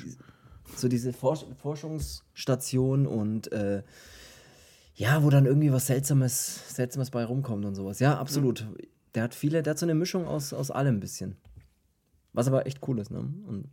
[0.76, 3.84] so diese Forsch Forschungsstation und äh,
[4.96, 8.00] ja, wo dann irgendwie was Seltsames, Seltsames bei rumkommt und sowas.
[8.00, 8.66] Ja, absolut.
[8.66, 8.76] Mhm.
[9.16, 11.38] Der hat viele, der hat so eine Mischung aus, aus allem ein bisschen.
[12.34, 13.20] Was aber echt cool ist, ne?
[13.20, 13.70] Und,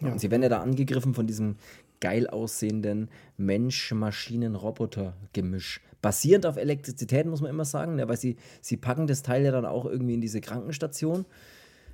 [0.00, 0.12] ja.
[0.12, 1.56] und sie werden ja da angegriffen von diesem
[2.00, 5.80] geil aussehenden Mensch-Maschinen-Roboter-Gemisch.
[6.00, 8.06] Basierend auf Elektrizität, muss man immer sagen, ne?
[8.08, 11.26] weil sie, sie packen das Teil ja dann auch irgendwie in diese Krankenstation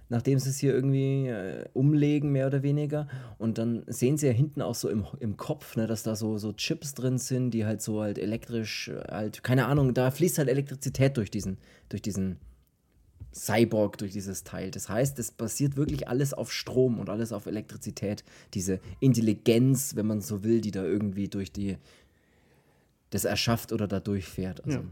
[0.09, 3.09] nachdem sie es hier irgendwie äh, umlegen, mehr oder weniger.
[3.39, 6.39] Und dann sehen sie ja hinten auch so im, im Kopf, ne, dass da so,
[6.39, 10.39] so Chips drin sind, die halt so halt elektrisch, äh, halt, keine Ahnung, da fließt
[10.39, 12.39] halt Elektrizität durch diesen, durch diesen
[13.35, 14.71] Cyborg, durch dieses Teil.
[14.71, 18.25] Das heißt, es basiert wirklich alles auf Strom und alles auf Elektrizität.
[18.55, 21.77] Diese Intelligenz, wenn man so will, die da irgendwie durch die
[23.11, 24.65] das erschafft oder da durchfährt.
[24.65, 24.85] Also, ja.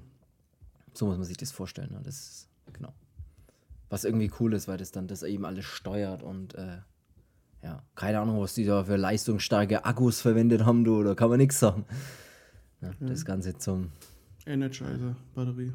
[0.95, 1.91] So muss man sich das vorstellen.
[1.93, 2.01] Ne?
[2.03, 2.95] Das ist, genau.
[3.89, 6.78] Was irgendwie cool ist, weil das dann das eben alles steuert und äh,
[7.62, 11.39] ja, keine Ahnung, was die da für leistungsstarke Akkus verwendet haben, du, da kann man
[11.39, 11.84] nichts sagen.
[12.80, 13.07] Ja, ja.
[13.07, 13.91] Das Ganze zum
[14.47, 15.72] Energizer-Batterie.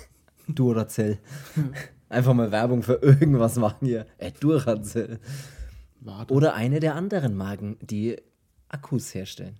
[0.48, 1.18] Duracell.
[2.08, 4.06] Einfach mal Werbung für irgendwas machen hier.
[4.18, 5.20] Äh, Duracell.
[6.00, 6.32] Warte.
[6.32, 8.16] Oder eine der anderen Marken, die
[8.68, 9.58] Akkus herstellen.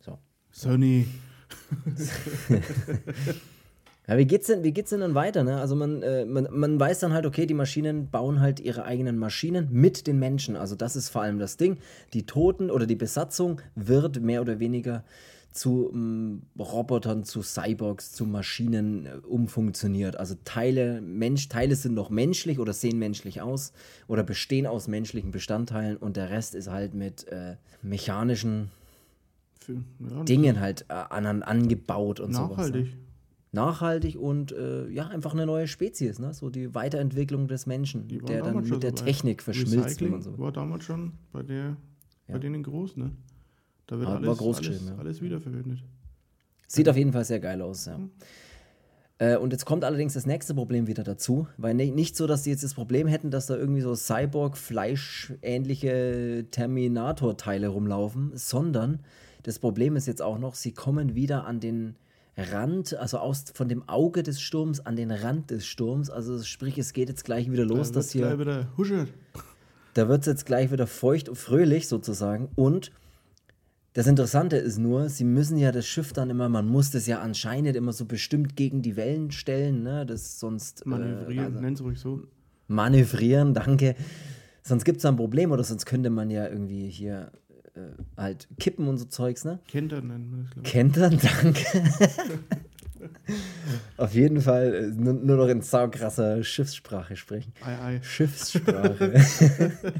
[0.00, 0.18] So.
[0.50, 1.06] Sony.
[4.06, 5.44] Ja, wie geht's denn, wie geht's denn dann weiter?
[5.44, 5.58] Ne?
[5.58, 9.16] Also man, äh, man, man weiß dann halt, okay, die Maschinen bauen halt ihre eigenen
[9.16, 10.56] Maschinen mit den Menschen.
[10.56, 11.78] Also das ist vor allem das Ding.
[12.12, 15.04] Die Toten oder die Besatzung wird mehr oder weniger
[15.52, 20.16] zu ähm, Robotern, zu Cyborgs, zu Maschinen äh, umfunktioniert.
[20.16, 23.72] Also Teile, Mensch, Teile sind noch menschlich oder sehen menschlich aus
[24.08, 28.70] oder bestehen aus menschlichen Bestandteilen und der Rest ist halt mit äh, mechanischen
[29.68, 32.86] Dingen halt äh, an, angebaut und nachhaltig.
[32.86, 32.96] sowas.
[32.96, 33.03] Ne?
[33.54, 36.34] Nachhaltig und äh, ja, einfach eine neue Spezies, ne?
[36.34, 38.96] So die Weiterentwicklung des Menschen, der dann mit der so.
[39.04, 41.76] Technik verschmilzt, wenn Recycling man so war damals schon bei, der,
[42.26, 42.38] bei Ja.
[42.38, 43.12] denen groß, ne?
[43.86, 44.96] Da wird alles, alles, ja.
[44.96, 45.82] alles wiederverwendet.
[46.66, 47.98] Sieht auf jeden Fall sehr geil aus, ja.
[49.18, 52.42] Äh, und jetzt kommt allerdings das nächste Problem wieder dazu, weil ni- nicht so, dass
[52.42, 59.00] die jetzt das Problem hätten, dass da irgendwie so Cyborg-Fleisch-ähnliche Terminator-Teile rumlaufen, sondern
[59.42, 61.96] das Problem ist jetzt auch noch, sie kommen wieder an den
[62.36, 66.10] Rand, also aus, von dem Auge des Sturms an den Rand des Sturms.
[66.10, 69.08] Also sprich, es geht jetzt gleich wieder los, da dass hier gleich wieder huschert.
[69.94, 72.48] da wird es jetzt gleich wieder feucht und fröhlich sozusagen.
[72.56, 72.90] Und
[73.92, 77.20] das Interessante ist nur, sie müssen ja das Schiff dann immer, man muss das ja
[77.20, 80.04] anscheinend immer so bestimmt gegen die Wellen stellen, ne?
[80.04, 80.84] Das sonst.
[80.86, 82.22] Manövrieren, Äh, also nenn's ruhig so.
[82.66, 83.94] manövrieren, danke.
[84.64, 87.43] Sonst gibt es ein Problem oder sonst könnte man ja irgendwie hier äh,
[88.16, 89.58] halt kippen und so Zeugs, ne?
[89.68, 90.72] Kenter nennen wir das, glaube ich.
[90.72, 91.64] Kentern, danke.
[93.96, 97.52] Auf jeden Fall äh, nur, nur noch in saukrasser Schiffssprache sprechen.
[97.62, 98.02] Ei, ei.
[98.02, 99.14] Schiffssprache.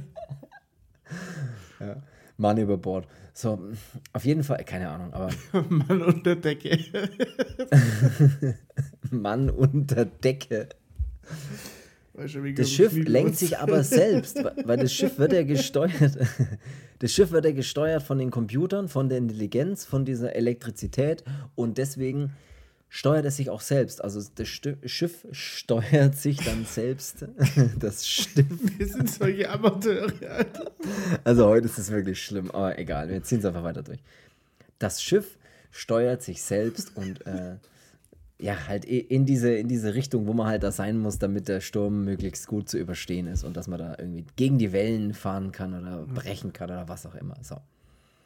[1.80, 2.02] ja.
[2.36, 3.06] Mann über Bord.
[3.32, 3.58] So,
[4.12, 5.30] auf jeden Fall, keine Ahnung, aber
[5.68, 6.78] Mann unter Decke.
[9.10, 10.68] Mann unter Decke.
[12.16, 16.18] Das Schiff lenkt sich aber selbst, weil das Schiff wird ja gesteuert.
[17.00, 21.22] Das Schiff wird ja gesteuert von den Computern, von der Intelligenz, von dieser Elektrizität
[21.54, 22.30] und deswegen
[22.88, 24.02] steuert es sich auch selbst.
[24.02, 27.26] Also das Sti- Schiff steuert sich dann selbst.
[27.78, 28.78] Das stimmt.
[28.78, 30.06] Wir sind solche Amateure.
[30.30, 30.70] Alter.
[31.24, 33.98] Also heute ist es wirklich schlimm, aber egal, wir ziehen es einfach weiter durch.
[34.78, 35.36] Das Schiff
[35.72, 37.56] steuert sich selbst und äh,
[38.38, 41.60] ja, halt in diese, in diese Richtung, wo man halt da sein muss, damit der
[41.60, 45.52] Sturm möglichst gut zu überstehen ist und dass man da irgendwie gegen die Wellen fahren
[45.52, 47.36] kann oder brechen kann oder was auch immer.
[47.42, 47.56] So.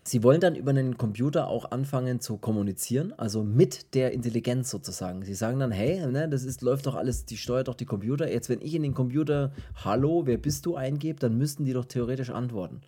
[0.04, 5.22] Sie wollen dann über einen Computer auch anfangen zu kommunizieren, also mit der Intelligenz sozusagen.
[5.22, 8.32] Sie sagen dann, hey, ne, das ist, läuft doch alles, die steuert doch die Computer.
[8.32, 9.52] Jetzt, wenn ich in den Computer
[9.84, 12.80] Hallo, wer bist du eingebe, dann müssten die doch theoretisch antworten.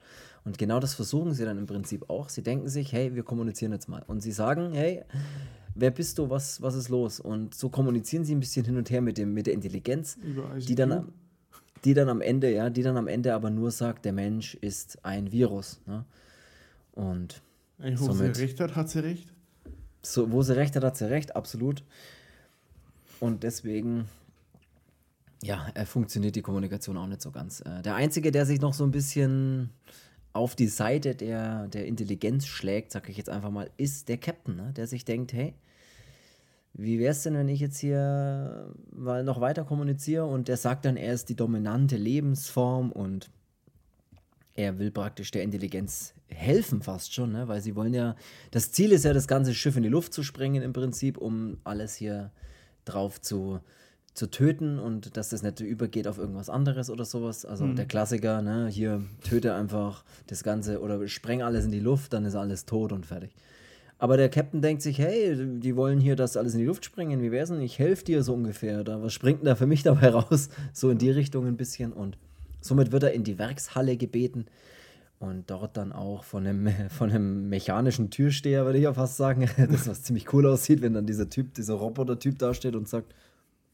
[0.47, 2.31] Und genau das versuchen sie dann im Prinzip auch.
[2.31, 4.03] Sie denken sich, hey, wir kommunizieren jetzt mal.
[4.07, 5.05] Und sie sagen, hey,
[5.81, 7.21] wer bist du, was, was ist los?
[7.21, 10.17] Und so kommunizieren sie ein bisschen hin und her mit, dem, mit der Intelligenz,
[10.69, 11.13] die dann, am-
[11.85, 15.05] die dann am Ende, ja, die dann am Ende aber nur sagt, der Mensch ist
[15.05, 15.81] ein Virus.
[15.87, 16.05] Ne?
[16.93, 17.41] Und
[17.79, 19.33] Ey, wo somit- sie recht hat, hat sie recht.
[20.03, 21.83] so, wo sie recht hat, hat sie recht, absolut.
[23.21, 24.07] Und deswegen,
[25.43, 27.61] ja, äh, funktioniert die Kommunikation auch nicht so ganz.
[27.61, 29.71] Äh, der Einzige, der sich noch so ein bisschen
[30.33, 34.55] auf die Seite der, der Intelligenz schlägt, sag ich jetzt einfach mal, ist der Captain,
[34.57, 34.73] ne?
[34.77, 35.55] der sich denkt, hey,
[36.75, 40.85] wie wäre es denn, wenn ich jetzt hier mal noch weiter kommuniziere und der sagt
[40.85, 43.31] dann, er ist die dominante Lebensform und
[44.55, 47.49] er will praktisch der Intelligenz helfen fast schon, ne?
[47.49, 48.15] weil sie wollen ja,
[48.51, 51.59] das Ziel ist ja, das ganze Schiff in die Luft zu sprengen im Prinzip, um
[51.65, 52.31] alles hier
[52.85, 53.61] drauf zu,
[54.15, 57.45] zu töten und dass das nicht übergeht auf irgendwas anderes oder sowas.
[57.45, 58.69] Also der Klassiker, ne?
[58.69, 62.93] hier töte einfach das Ganze oder spreng alles in die Luft, dann ist alles tot
[62.93, 63.35] und fertig.
[64.01, 67.21] Aber der Captain denkt sich, hey, die wollen hier das alles in die Luft sprengen,
[67.21, 67.61] wie wär's denn?
[67.61, 68.81] Ich helfe dir so ungefähr.
[68.81, 70.49] Oder was springt denn da für mich dabei raus?
[70.73, 71.93] So in die Richtung ein bisschen.
[71.93, 72.17] Und
[72.63, 74.47] somit wird er in die Werkshalle gebeten
[75.19, 79.49] und dort dann auch von einem, von einem mechanischen Türsteher, würde ich ja fast sagen,
[79.71, 83.15] das was ziemlich cool aussieht, wenn dann dieser Typ, dieser Roboter-Typ da steht und sagt,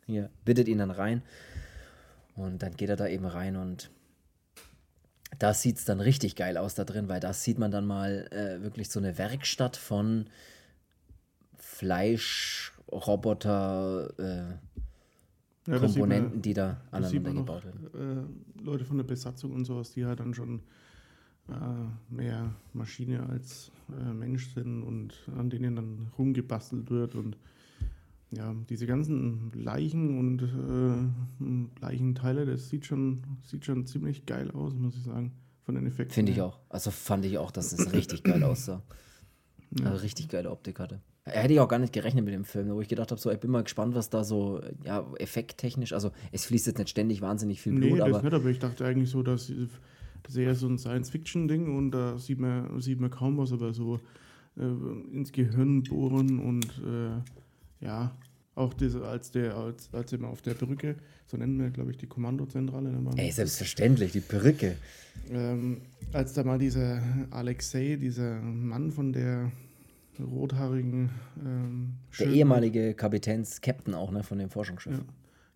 [0.07, 1.23] hier, bittet ihn dann rein.
[2.35, 3.91] Und dann geht er da eben rein und
[5.39, 8.29] da sieht es dann richtig geil aus da drin, weil da sieht man dann mal
[8.31, 10.27] äh, wirklich so eine Werkstatt von
[11.59, 14.55] Fleischroboter äh,
[15.71, 18.29] Ja, Komponenten, man- die da aneinander gebaut werden.
[18.59, 20.61] äh, Leute von der Besatzung und sowas, die halt dann schon
[21.49, 21.53] äh,
[22.15, 27.37] mehr Maschine als äh, Mensch sind und an denen dann rumgebastelt wird und
[28.31, 34.75] ja, diese ganzen Leichen und äh, Leichenteile, das sieht schon, sieht schon ziemlich geil aus,
[34.75, 35.33] muss ich sagen,
[35.65, 36.15] von den Effekten.
[36.15, 36.59] Finde ich auch.
[36.69, 38.83] Also fand ich auch, dass das richtig geil aussah.
[39.83, 41.01] Also richtig geile Optik hatte.
[41.25, 43.41] Hätte ich auch gar nicht gerechnet mit dem Film, wo ich gedacht habe, so, ich
[43.41, 47.61] bin mal gespannt, was da so, ja, effekttechnisch, also es fließt jetzt nicht ständig wahnsinnig
[47.61, 49.53] viel Nee, Blut, das aber nicht, aber ich dachte eigentlich so, dass
[50.23, 53.73] das ist eher so ein Science-Fiction-Ding und da sieht man, sieht man kaum was, aber
[53.75, 54.01] so
[54.57, 54.63] äh,
[55.13, 57.21] ins Gehirn bohren und äh,
[57.81, 58.17] ja,
[58.55, 60.97] auch diese, als der, als, als immer auf der Brücke,
[61.27, 64.77] so nennen wir, glaube ich, die Kommandozentrale, ey, selbstverständlich, die Perücke.
[65.31, 69.53] ähm, als da mal dieser Alexei, dieser Mann von der
[70.19, 71.11] rothaarigen
[71.45, 74.97] ähm, Der ehemalige Kapitäns Captain auch, ne, von dem Forschungsschiff.
[74.99, 75.05] ja,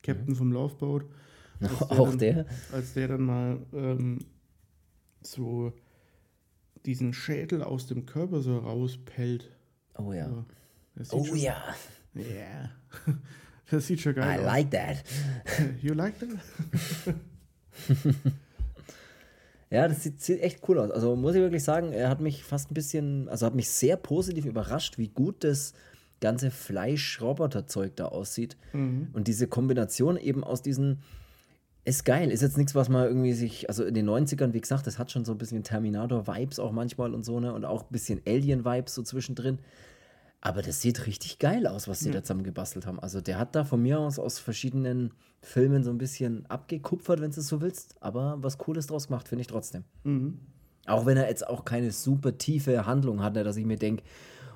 [0.03, 1.07] Captain vom Laufboot,
[1.61, 2.47] als der auch dann- der.
[2.73, 4.19] als der dann mal ähm,
[5.23, 5.73] so
[6.85, 9.51] diesen Schädel aus dem Körper so rauspellt.
[9.97, 10.45] Oh ja.
[11.01, 11.17] So.
[11.17, 11.63] Oh schon, ja.
[12.15, 12.71] Yeah.
[13.71, 14.47] Das sieht schon geil I aus.
[14.47, 15.05] like that.
[15.83, 17.15] You like that?
[19.73, 20.91] Ja, das sieht, sieht echt cool aus.
[20.91, 23.97] Also muss ich wirklich sagen, er hat mich fast ein bisschen, also hat mich sehr
[23.97, 25.75] positiv überrascht, wie gut das
[26.21, 28.57] ganze Fleisch-Roboter-Zeug da aussieht.
[28.73, 30.99] Und diese Kombination eben aus diesen,
[31.85, 32.33] ist geil.
[32.33, 35.13] Ist jetzt nichts, was man irgendwie sich, also in den 90ern, wie gesagt, das hat
[35.13, 37.55] schon so ein bisschen Terminator-Vibes auch manchmal und so, ne?
[37.55, 39.61] Und auch ein bisschen Alien-Vibes so zwischendrin.
[40.43, 42.99] Aber das sieht richtig geil aus, was sie da zusammen gebastelt haben.
[42.99, 45.11] Also der hat da von mir aus aus verschiedenen
[45.43, 47.95] Filmen so ein bisschen abgekupfert, wenn du es so willst.
[48.01, 49.85] Aber was Cooles draus gemacht, finde ich trotzdem.
[50.87, 54.03] Auch wenn er jetzt auch keine super tiefe Handlung hat, ne, dass ich mir denke,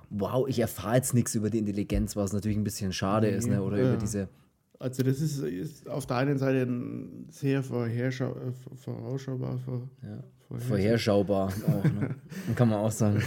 [0.09, 3.62] wow, ich erfahre jetzt nichts über die Intelligenz, was natürlich ein bisschen schade ist, ne?
[3.62, 3.89] Oder ja.
[3.91, 4.28] über diese.
[4.78, 6.66] Also das ist, ist auf der einen Seite
[7.30, 8.35] sehr vorherschau
[8.76, 9.59] vorausschaubar.
[9.59, 10.22] Vor, Ja.
[10.49, 12.14] vorher- Vorherschaubar auch, ne?
[12.57, 13.22] Kann man auch sagen.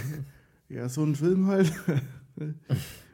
[0.68, 1.72] Ja, so ein Film halt,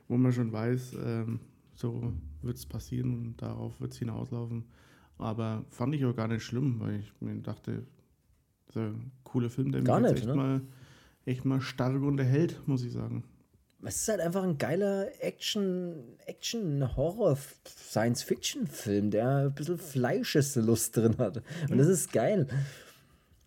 [0.09, 1.41] wo man schon weiß, ähm,
[1.75, 2.12] so
[2.43, 4.64] wird es passieren und darauf wird es hinauslaufen.
[5.18, 7.87] Aber fand ich auch gar nicht schlimm, weil ich mir dachte,
[8.72, 10.35] so ein cooler Film, der mich Gar jetzt nicht, echt, ne?
[10.35, 10.61] mal,
[11.25, 13.25] echt mal stark unterhält, muss ich sagen.
[13.87, 21.16] Es ist halt einfach ein geiler Action, Action, Horror, Science-Fiction-Film, der ein bisschen Fleischeslust drin
[21.18, 21.43] hat.
[21.70, 22.49] Und das ist geil.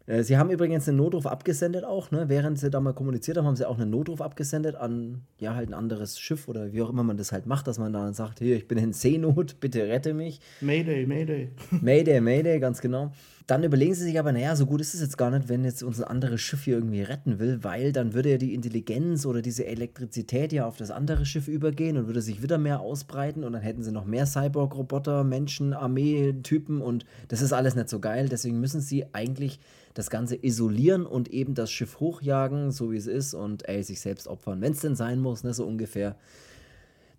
[0.07, 2.29] Äh, Sie haben übrigens einen Notruf abgesendet auch, ne?
[2.29, 5.69] Während sie da mal kommuniziert haben, haben sie auch einen Notruf abgesendet an, ja, halt
[5.69, 8.39] ein anderes Schiff oder wie auch immer man das halt macht, dass man dann sagt,
[8.39, 10.39] hier, ich bin in Seenot, bitte rette mich.
[10.61, 11.49] Mayday, Mayday.
[11.81, 13.11] Mayday, Mayday, ganz genau.
[13.47, 15.81] Dann überlegen sie sich aber, naja, so gut ist es jetzt gar nicht, wenn jetzt
[15.81, 19.41] uns ein anderes Schiff hier irgendwie retten will, weil dann würde ja die Intelligenz oder
[19.41, 23.53] diese Elektrizität ja auf das andere Schiff übergehen und würde sich wieder mehr ausbreiten und
[23.53, 28.27] dann hätten sie noch mehr Cyborg-Roboter, Menschen, Armee-Typen und das ist alles nicht so geil.
[28.27, 29.61] Deswegen müssen sie eigentlich
[29.97, 33.99] das Ganze isolieren und eben das Schiff hochjagen, so wie es ist und ey, sich
[33.99, 36.15] selbst opfern, wenn es denn sein muss, ne, so ungefähr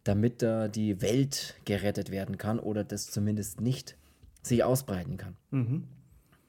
[0.05, 3.97] damit da die Welt gerettet werden kann oder das zumindest nicht
[4.43, 5.35] sich ausbreiten kann.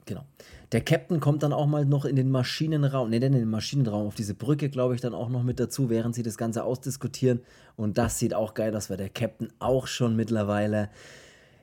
[0.06, 0.24] Genau.
[0.70, 4.14] Der Captain kommt dann auch mal noch in den Maschinenraum, ne, in den Maschinenraum, auf
[4.14, 7.40] diese Brücke, glaube ich, dann auch noch mit dazu, während sie das Ganze ausdiskutieren.
[7.76, 10.90] Und das sieht auch geil aus, weil der Captain auch schon mittlerweile,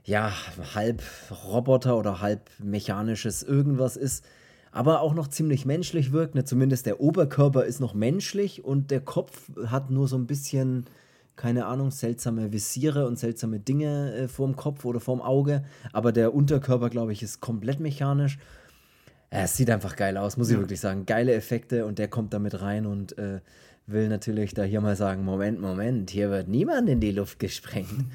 [0.03, 0.33] ja,
[0.75, 1.01] halb
[1.45, 4.25] Roboter oder halb mechanisches irgendwas ist.
[4.77, 6.35] Aber auch noch ziemlich menschlich wirkt.
[6.35, 6.45] Ne?
[6.45, 10.85] Zumindest der Oberkörper ist noch menschlich und der Kopf hat nur so ein bisschen,
[11.35, 15.63] keine Ahnung, seltsame Visiere und seltsame Dinge äh, vorm Kopf oder vorm Auge.
[15.93, 18.37] Aber der Unterkörper, glaube ich, ist komplett mechanisch.
[19.33, 21.07] Ja, es sieht einfach geil aus, muss ich wirklich sagen.
[21.07, 23.39] Geile Effekte und der kommt da mit rein und äh,
[23.87, 28.05] will natürlich da hier mal sagen: Moment, Moment, hier wird niemand in die Luft gesprengt.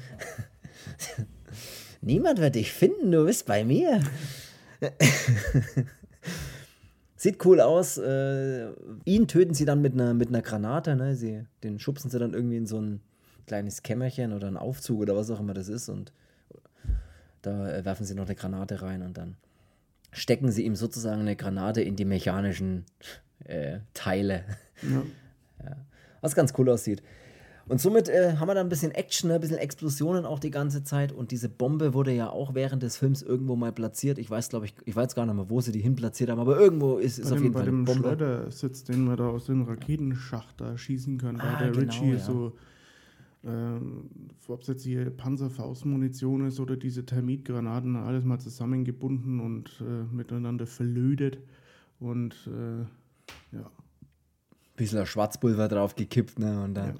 [2.01, 3.99] niemand wird dich finden, du bist bei mir.
[7.23, 7.97] Sieht cool aus.
[7.97, 8.67] Äh,
[9.05, 10.93] ihn töten sie dann mit einer, mit einer Granate.
[10.97, 11.15] Ne?
[11.15, 12.99] Sie, den schubsen sie dann irgendwie in so ein
[13.47, 15.87] kleines Kämmerchen oder einen Aufzug oder was auch immer das ist.
[15.87, 16.11] Und
[17.41, 19.37] da äh, werfen sie noch eine Granate rein und dann
[20.11, 22.83] stecken sie ihm sozusagen eine Granate in die mechanischen
[23.45, 24.43] äh, Teile.
[24.81, 25.77] Ja.
[26.19, 27.01] Was ganz cool aussieht.
[27.67, 30.51] Und somit äh, haben wir dann ein bisschen Action, ne, ein bisschen Explosionen auch die
[30.51, 31.13] ganze Zeit.
[31.13, 34.17] Und diese Bombe wurde ja auch während des Films irgendwo mal platziert.
[34.17, 36.39] Ich weiß, glaube ich, ich weiß gar nicht mehr, wo sie die hin platziert haben,
[36.39, 38.01] aber irgendwo ist, ist Bei auf dem, jeden bei Fall eine dem Bombe.
[38.09, 42.11] Schleudersitz, den man da aus dem Raketenschacht da schießen kann, Ah, da der genau, Richie
[42.11, 42.19] ja.
[42.19, 42.53] so,
[43.45, 44.09] ähm,
[44.49, 50.67] ob es jetzt hier Panzerfaustmunition ist oder diese Termitgranaten, alles mal zusammengebunden und äh, miteinander
[50.67, 51.39] verlödet.
[51.99, 53.71] Und äh, ja,
[54.75, 56.61] bisschen Schwarzpulver drauf gekippt, ne?
[56.61, 56.87] Und dann.
[56.89, 56.95] Ja.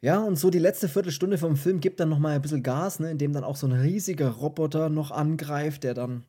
[0.00, 0.22] Ja.
[0.22, 3.32] und so die letzte Viertelstunde vom Film gibt dann nochmal ein bisschen Gas, ne, indem
[3.32, 6.24] dann auch so ein riesiger Roboter noch angreift, der dann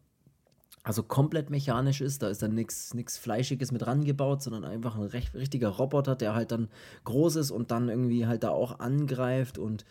[0.84, 2.24] also komplett mechanisch ist.
[2.24, 6.52] Da ist dann nichts Fleischiges mit rangebaut, sondern einfach ein recht, richtiger Roboter, der halt
[6.52, 6.70] dann
[7.04, 9.86] groß ist und dann irgendwie halt da auch angreift und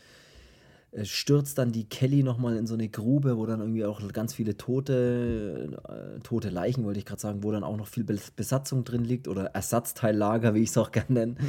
[0.90, 4.34] äh, stürzt dann die Kelly nochmal in so eine Grube, wo dann irgendwie auch ganz
[4.34, 8.32] viele tote, äh, tote Leichen, wollte ich gerade sagen, wo dann auch noch viel Bes-
[8.34, 11.34] Besatzung drin liegt oder Ersatzteillager, wie ich es auch gerne nenne.
[11.38, 11.44] Ja,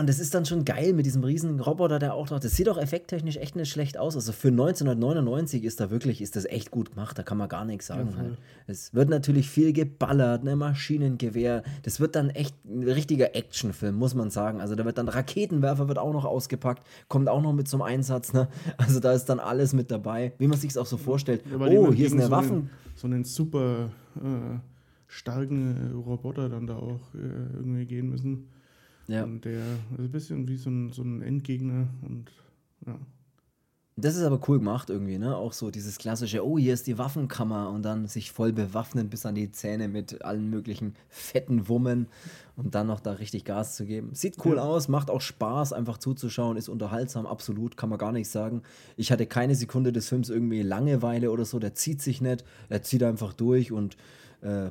[0.00, 2.40] und das ist dann schon geil mit diesem riesen Roboter, der auch noch.
[2.40, 4.14] Das sieht auch effekttechnisch echt nicht schlecht aus.
[4.14, 7.18] Also für 1999 ist da wirklich, ist das echt gut gemacht.
[7.18, 8.10] Da kann man gar nichts sagen.
[8.10, 8.22] voll.
[8.22, 8.38] halt.
[8.66, 11.62] Es wird natürlich viel geballert, ne Maschinengewehr.
[11.82, 14.62] Das wird dann echt ein richtiger Actionfilm, muss man sagen.
[14.62, 18.32] Also da wird dann Raketenwerfer wird auch noch ausgepackt, kommt auch noch mit zum Einsatz.
[18.32, 18.48] Ne?
[18.78, 21.42] Also da ist dann alles mit dabei, wie man sich auch so vorstellt.
[21.50, 22.52] Ja, oh, hier ist eine so Waffen.
[22.52, 24.58] Einen, so einen super äh,
[25.06, 28.48] starken äh, Roboter dann da auch äh, irgendwie gehen müssen.
[29.08, 29.24] Ja.
[29.24, 32.30] Und der ist ein bisschen wie so ein, so ein Endgegner und
[32.86, 32.98] ja.
[33.98, 35.34] Das ist aber cool gemacht irgendwie, ne?
[35.34, 39.24] Auch so dieses klassische, oh, hier ist die Waffenkammer und dann sich voll bewaffnen bis
[39.24, 42.06] an die Zähne mit allen möglichen fetten Wummen
[42.56, 44.10] und dann noch da richtig Gas zu geben.
[44.12, 44.62] Sieht cool ja.
[44.62, 48.60] aus, macht auch Spaß, einfach zuzuschauen, ist unterhaltsam, absolut, kann man gar nicht sagen.
[48.98, 52.82] Ich hatte keine Sekunde des Films irgendwie Langeweile oder so, der zieht sich nicht, er
[52.82, 53.96] zieht einfach durch und
[54.42, 54.68] äh,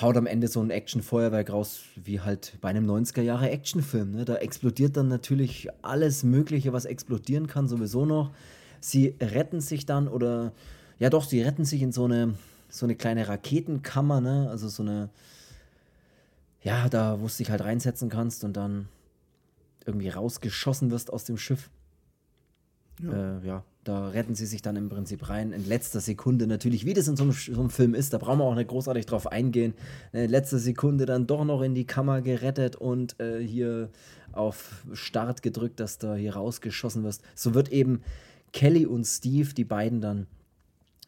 [0.00, 4.10] haut am Ende so ein Action-Feuerwerk raus, wie halt bei einem 90er-Jahre-Actionfilm.
[4.10, 4.24] Ne?
[4.24, 8.32] Da explodiert dann natürlich alles Mögliche, was explodieren kann, sowieso noch.
[8.80, 10.52] Sie retten sich dann oder,
[10.98, 12.34] ja doch, sie retten sich in so eine,
[12.68, 14.48] so eine kleine Raketenkammer, ne?
[14.50, 15.08] also so eine,
[16.62, 18.88] ja, da wo du dich halt reinsetzen kannst und dann
[19.86, 21.70] irgendwie rausgeschossen wirst aus dem Schiff.
[23.02, 23.38] Ja.
[23.38, 23.64] Äh, ja.
[23.86, 25.52] Da retten sie sich dann im Prinzip rein.
[25.52, 28.40] In letzter Sekunde natürlich, wie das in so einem, so einem, Film ist, da brauchen
[28.40, 29.74] wir auch nicht großartig drauf eingehen.
[30.12, 33.90] In letzter Sekunde dann doch noch in die Kammer gerettet und äh, hier
[34.32, 37.22] auf Start gedrückt, dass da hier rausgeschossen wirst.
[37.36, 38.02] So wird eben
[38.52, 40.26] Kelly und Steve, die beiden dann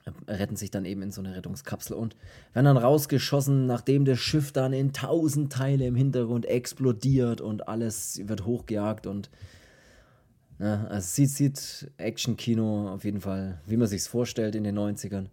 [0.05, 2.15] äh, retten sich dann eben in so eine Rettungskapsel und
[2.53, 8.21] werden dann rausgeschossen, nachdem das Schiff dann in tausend Teile im Hintergrund explodiert und alles
[8.23, 9.31] wird hochgejagt und
[10.59, 15.27] ja, also sieht, sieht Action-Kino auf jeden Fall, wie man sich vorstellt in den 90ern.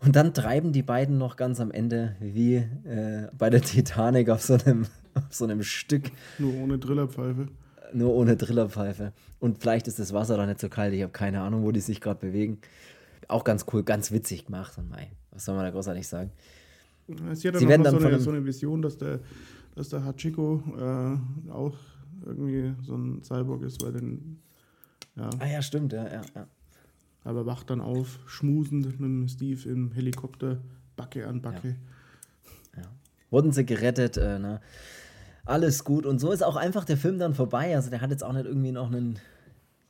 [0.00, 4.42] Und dann treiben die beiden noch ganz am Ende, wie äh, bei der Titanic, auf
[4.42, 6.10] so, einem, auf so einem Stück.
[6.38, 7.48] Nur ohne Drillerpfeife.
[7.92, 9.12] Nur ohne Drillerpfeife.
[9.38, 10.94] Und vielleicht ist das Wasser da nicht so kalt.
[10.94, 12.58] Ich habe keine Ahnung, wo die sich gerade bewegen.
[13.28, 14.76] Auch ganz cool, ganz witzig gemacht.
[14.78, 16.30] Und mei, was soll man da großartig sagen?
[17.06, 19.20] Sie hat dann, Sie werden dann so, eine, so eine Vision, dass der,
[19.74, 21.76] dass der Hachiko äh, auch
[22.24, 24.40] irgendwie so ein Cyborg ist, weil den
[25.16, 25.30] ja.
[25.38, 26.46] Ah ja, stimmt, ja, ja, ja.
[27.24, 30.58] Aber wacht dann auf, schmusend mit Steve im Helikopter,
[30.96, 31.76] Backe an Backe.
[32.76, 32.82] Ja.
[32.82, 32.88] ja.
[33.30, 34.60] Wurden sie gerettet, äh, ne?
[35.44, 36.06] Alles gut.
[36.06, 37.74] Und so ist auch einfach der Film dann vorbei.
[37.74, 39.18] Also der hat jetzt auch nicht irgendwie noch einen,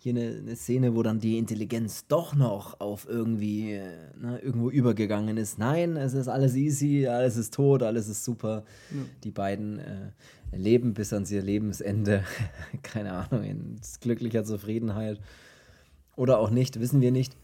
[0.03, 3.85] hier eine, eine Szene, wo dann die Intelligenz doch noch auf irgendwie äh,
[4.21, 5.61] ne, irgendwo übergegangen ist.
[5.61, 8.65] Nein, es ist alles easy, alles ist tot, alles ist super.
[8.91, 8.97] Ja.
[9.23, 10.11] Die beiden äh,
[10.57, 12.25] leben bis ans ihr Lebensende,
[12.83, 15.21] keine Ahnung, in glücklicher Zufriedenheit.
[16.17, 17.37] Oder auch nicht, wissen wir nicht.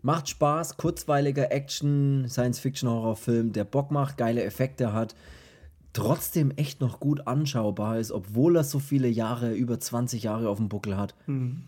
[0.00, 5.14] Macht Spaß, kurzweiliger Action, Science-Fiction-Horrorfilm, der Bock macht, geile Effekte hat,
[5.92, 10.56] trotzdem echt noch gut anschaubar ist, obwohl er so viele Jahre, über 20 Jahre auf
[10.56, 11.14] dem Buckel hat.
[11.26, 11.64] Mhm.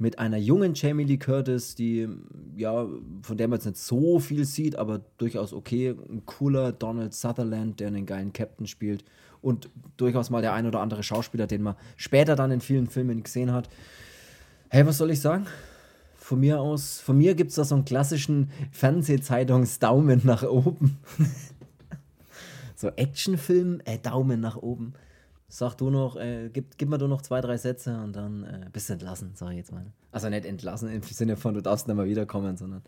[0.00, 2.08] Mit einer jungen Jamie Lee Curtis, die,
[2.56, 2.86] ja,
[3.22, 5.96] von der man jetzt nicht so viel sieht, aber durchaus okay.
[6.08, 9.04] Ein cooler Donald Sutherland, der einen geilen Captain spielt
[9.42, 13.22] und durchaus mal der ein oder andere Schauspieler, den man später dann in vielen Filmen
[13.22, 13.68] gesehen hat.
[14.68, 15.46] Hey, was soll ich sagen?
[16.16, 20.98] Von mir aus, von mir gibt es da so einen klassischen Fernsehzeitungs-Daumen nach oben.
[22.76, 24.92] so Actionfilm, äh, Daumen nach oben.
[25.50, 28.66] Sag du noch, äh, gib, gib mir du noch zwei, drei Sätze und dann äh,
[28.70, 29.86] bist du entlassen, sag ich jetzt mal.
[30.12, 32.82] Also nicht entlassen im Sinne von, du darfst nicht mal wiederkommen, sondern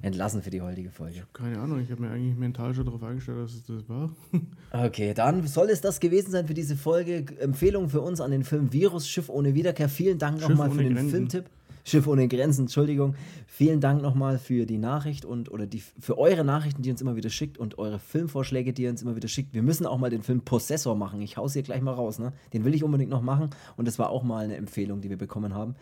[0.00, 1.14] entlassen für die heutige Folge?
[1.14, 3.88] Ich habe keine Ahnung, ich habe mir eigentlich mental schon darauf eingestellt, dass es das
[3.88, 4.14] war.
[4.86, 7.24] okay, dann soll es das gewesen sein für diese Folge.
[7.40, 9.88] Empfehlung für uns an den Film Virus, Schiff ohne Wiederkehr.
[9.88, 11.10] Vielen Dank nochmal für den Grenzen.
[11.10, 11.50] Filmtipp.
[11.86, 13.14] Schiff ohne Grenzen, Entschuldigung.
[13.46, 17.02] Vielen Dank nochmal für die Nachricht und oder die, für eure Nachrichten, die ihr uns
[17.02, 19.52] immer wieder schickt und eure Filmvorschläge, die ihr uns immer wieder schickt.
[19.52, 21.20] Wir müssen auch mal den Film Possessor machen.
[21.20, 22.32] Ich hau's hier gleich mal raus, ne?
[22.54, 25.18] Den will ich unbedingt noch machen und das war auch mal eine Empfehlung, die wir
[25.18, 25.76] bekommen haben.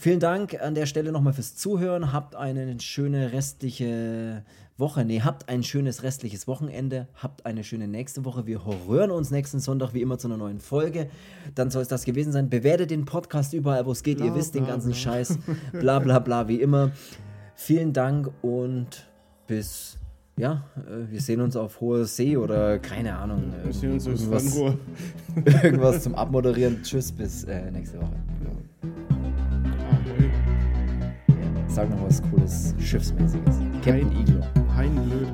[0.00, 2.10] Vielen Dank an der Stelle nochmal fürs Zuhören.
[2.10, 4.44] Habt eine schöne restliche
[4.78, 5.04] Woche.
[5.04, 7.06] Nee, habt ein schönes restliches Wochenende.
[7.16, 8.46] Habt eine schöne nächste Woche.
[8.46, 11.10] Wir hören uns nächsten Sonntag wie immer zu einer neuen Folge.
[11.54, 12.48] Dann soll es das gewesen sein.
[12.48, 14.16] Bewertet den Podcast überall, wo es geht.
[14.16, 14.96] Bla, Ihr wisst bla, den ganzen bla.
[14.96, 15.38] Scheiß.
[15.72, 16.92] Bla bla bla, wie immer.
[17.54, 19.06] Vielen Dank und
[19.46, 19.98] bis
[20.38, 23.52] ja, äh, wir sehen uns auf hoher See oder keine Ahnung.
[23.64, 24.56] Wir sehen uns irgendwas,
[25.62, 26.82] irgendwas zum Abmoderieren.
[26.82, 28.14] Tschüss, bis äh, nächste Woche.
[28.46, 29.19] Ja.
[31.72, 33.60] Sag noch was Cooles, Schiffsmäßiges.
[33.84, 34.42] Captain Eagle.
[34.76, 35.28] Hein Blöd.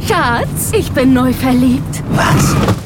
[0.00, 2.02] Schatz, ich bin neu verliebt.
[2.10, 2.85] Was?